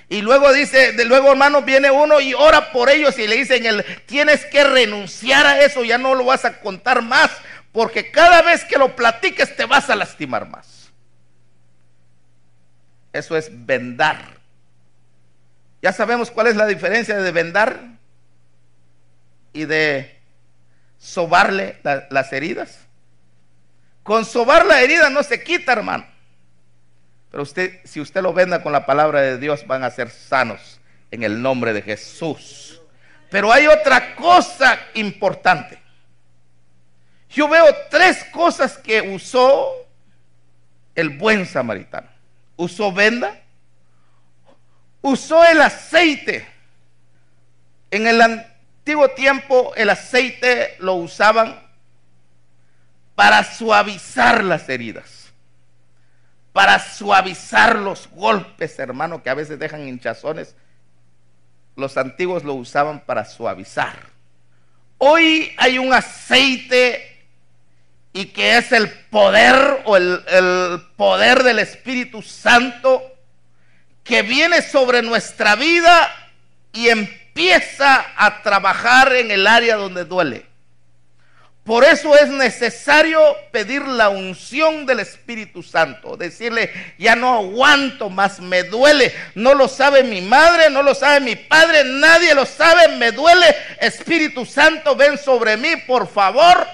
Y 0.09 0.23
luego 0.23 0.51
dice, 0.51 0.93
de 0.93 1.05
luego 1.05 1.29
hermano, 1.29 1.61
viene 1.61 1.91
uno 1.91 2.19
y 2.19 2.33
ora 2.33 2.71
por 2.71 2.89
ellos 2.89 3.19
y 3.19 3.27
le 3.27 3.35
dicen, 3.35 3.67
el, 3.67 3.85
tienes 4.07 4.47
que 4.47 4.63
renunciar 4.63 5.45
a 5.45 5.61
eso, 5.61 5.83
ya 5.83 5.99
no 5.99 6.15
lo 6.15 6.25
vas 6.25 6.43
a 6.43 6.59
contar 6.59 7.03
más, 7.03 7.29
porque 7.71 8.09
cada 8.09 8.41
vez 8.41 8.65
que 8.65 8.79
lo 8.79 8.95
platiques 8.95 9.55
te 9.55 9.65
vas 9.65 9.91
a 9.91 9.95
lastimar 9.95 10.49
más. 10.49 10.80
Eso 13.13 13.37
es 13.37 13.49
vendar. 13.65 14.39
Ya 15.81 15.91
sabemos 15.91 16.31
cuál 16.31 16.47
es 16.47 16.55
la 16.55 16.67
diferencia 16.67 17.17
de 17.17 17.31
vendar 17.31 17.79
y 19.53 19.65
de 19.65 20.19
sobarle 20.97 21.79
las 22.09 22.31
heridas. 22.31 22.79
Con 24.03 24.25
sobar 24.25 24.65
la 24.65 24.81
herida 24.81 25.09
no 25.09 25.23
se 25.23 25.43
quita, 25.43 25.73
hermano. 25.73 26.05
Pero 27.31 27.43
usted, 27.43 27.79
si 27.85 27.99
usted 27.99 28.21
lo 28.21 28.33
venda 28.33 28.61
con 28.61 28.73
la 28.73 28.85
palabra 28.85 29.21
de 29.21 29.37
Dios, 29.37 29.65
van 29.65 29.83
a 29.83 29.89
ser 29.89 30.09
sanos 30.09 30.79
en 31.09 31.23
el 31.23 31.41
nombre 31.41 31.73
de 31.73 31.81
Jesús. 31.81 32.81
Pero 33.29 33.51
hay 33.51 33.67
otra 33.67 34.15
cosa 34.15 34.77
importante. 34.93 35.79
Yo 37.29 37.47
veo 37.47 37.65
tres 37.89 38.25
cosas 38.25 38.77
que 38.77 39.01
usó 39.01 39.71
el 40.93 41.09
buen 41.09 41.45
samaritano. 41.45 42.10
Usó 42.61 42.91
venda, 42.91 43.41
usó 45.01 45.43
el 45.43 45.59
aceite. 45.63 46.47
En 47.89 48.05
el 48.05 48.21
antiguo 48.21 49.09
tiempo 49.09 49.73
el 49.75 49.89
aceite 49.89 50.75
lo 50.77 50.93
usaban 50.93 51.59
para 53.15 53.43
suavizar 53.43 54.43
las 54.43 54.69
heridas, 54.69 55.31
para 56.53 56.77
suavizar 56.77 57.77
los 57.77 58.07
golpes, 58.11 58.77
hermano, 58.77 59.23
que 59.23 59.31
a 59.31 59.33
veces 59.33 59.57
dejan 59.57 59.87
hinchazones. 59.87 60.53
Los 61.75 61.97
antiguos 61.97 62.43
lo 62.43 62.53
usaban 62.53 62.99
para 62.99 63.25
suavizar. 63.25 63.97
Hoy 64.99 65.51
hay 65.57 65.79
un 65.79 65.91
aceite 65.93 67.10
y 68.13 68.25
que 68.25 68.57
es 68.57 68.71
el 68.71 68.89
poder 68.89 69.81
o 69.85 69.95
el, 69.97 70.23
el 70.27 70.81
poder 70.95 71.43
del 71.43 71.59
Espíritu 71.59 72.21
Santo 72.21 73.01
que 74.03 74.21
viene 74.21 74.61
sobre 74.61 75.01
nuestra 75.01 75.55
vida 75.55 76.09
y 76.73 76.89
empieza 76.89 78.05
a 78.17 78.41
trabajar 78.41 79.13
en 79.13 79.31
el 79.31 79.47
área 79.47 79.75
donde 79.75 80.05
duele. 80.05 80.51
Por 81.63 81.83
eso 81.83 82.17
es 82.17 82.27
necesario 82.27 83.21
pedir 83.51 83.83
la 83.83 84.09
unción 84.09 84.87
del 84.87 84.99
Espíritu 84.99 85.61
Santo. 85.61 86.17
Decirle, 86.17 86.71
ya 86.97 87.15
no 87.15 87.35
aguanto 87.35 88.09
más, 88.09 88.39
me 88.39 88.63
duele. 88.63 89.13
No 89.35 89.53
lo 89.53 89.67
sabe 89.67 90.03
mi 90.03 90.21
madre, 90.21 90.71
no 90.71 90.81
lo 90.81 90.95
sabe 90.95 91.19
mi 91.19 91.35
padre, 91.35 91.83
nadie 91.83 92.33
lo 92.33 92.47
sabe, 92.47 92.97
me 92.97 93.11
duele. 93.11 93.55
Espíritu 93.79 94.43
Santo, 94.43 94.95
ven 94.95 95.19
sobre 95.19 95.55
mí, 95.55 95.75
por 95.85 96.11
favor. 96.11 96.67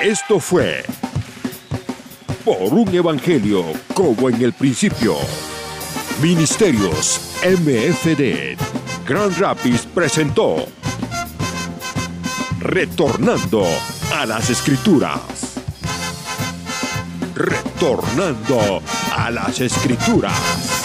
Esto 0.00 0.38
fue 0.38 0.84
por 2.44 2.72
un 2.72 2.94
evangelio 2.94 3.64
como 3.94 4.28
en 4.28 4.40
el 4.40 4.52
principio. 4.52 5.16
Ministerios 6.22 7.20
MFD. 7.42 8.56
Grand 9.04 9.36
Rapids 9.38 9.86
presentó 9.92 10.68
Retornando 12.60 13.64
a 14.14 14.24
las 14.24 14.48
Escrituras. 14.50 15.18
Retornando 17.34 18.80
a 19.16 19.30
las 19.32 19.60
Escrituras. 19.60 20.77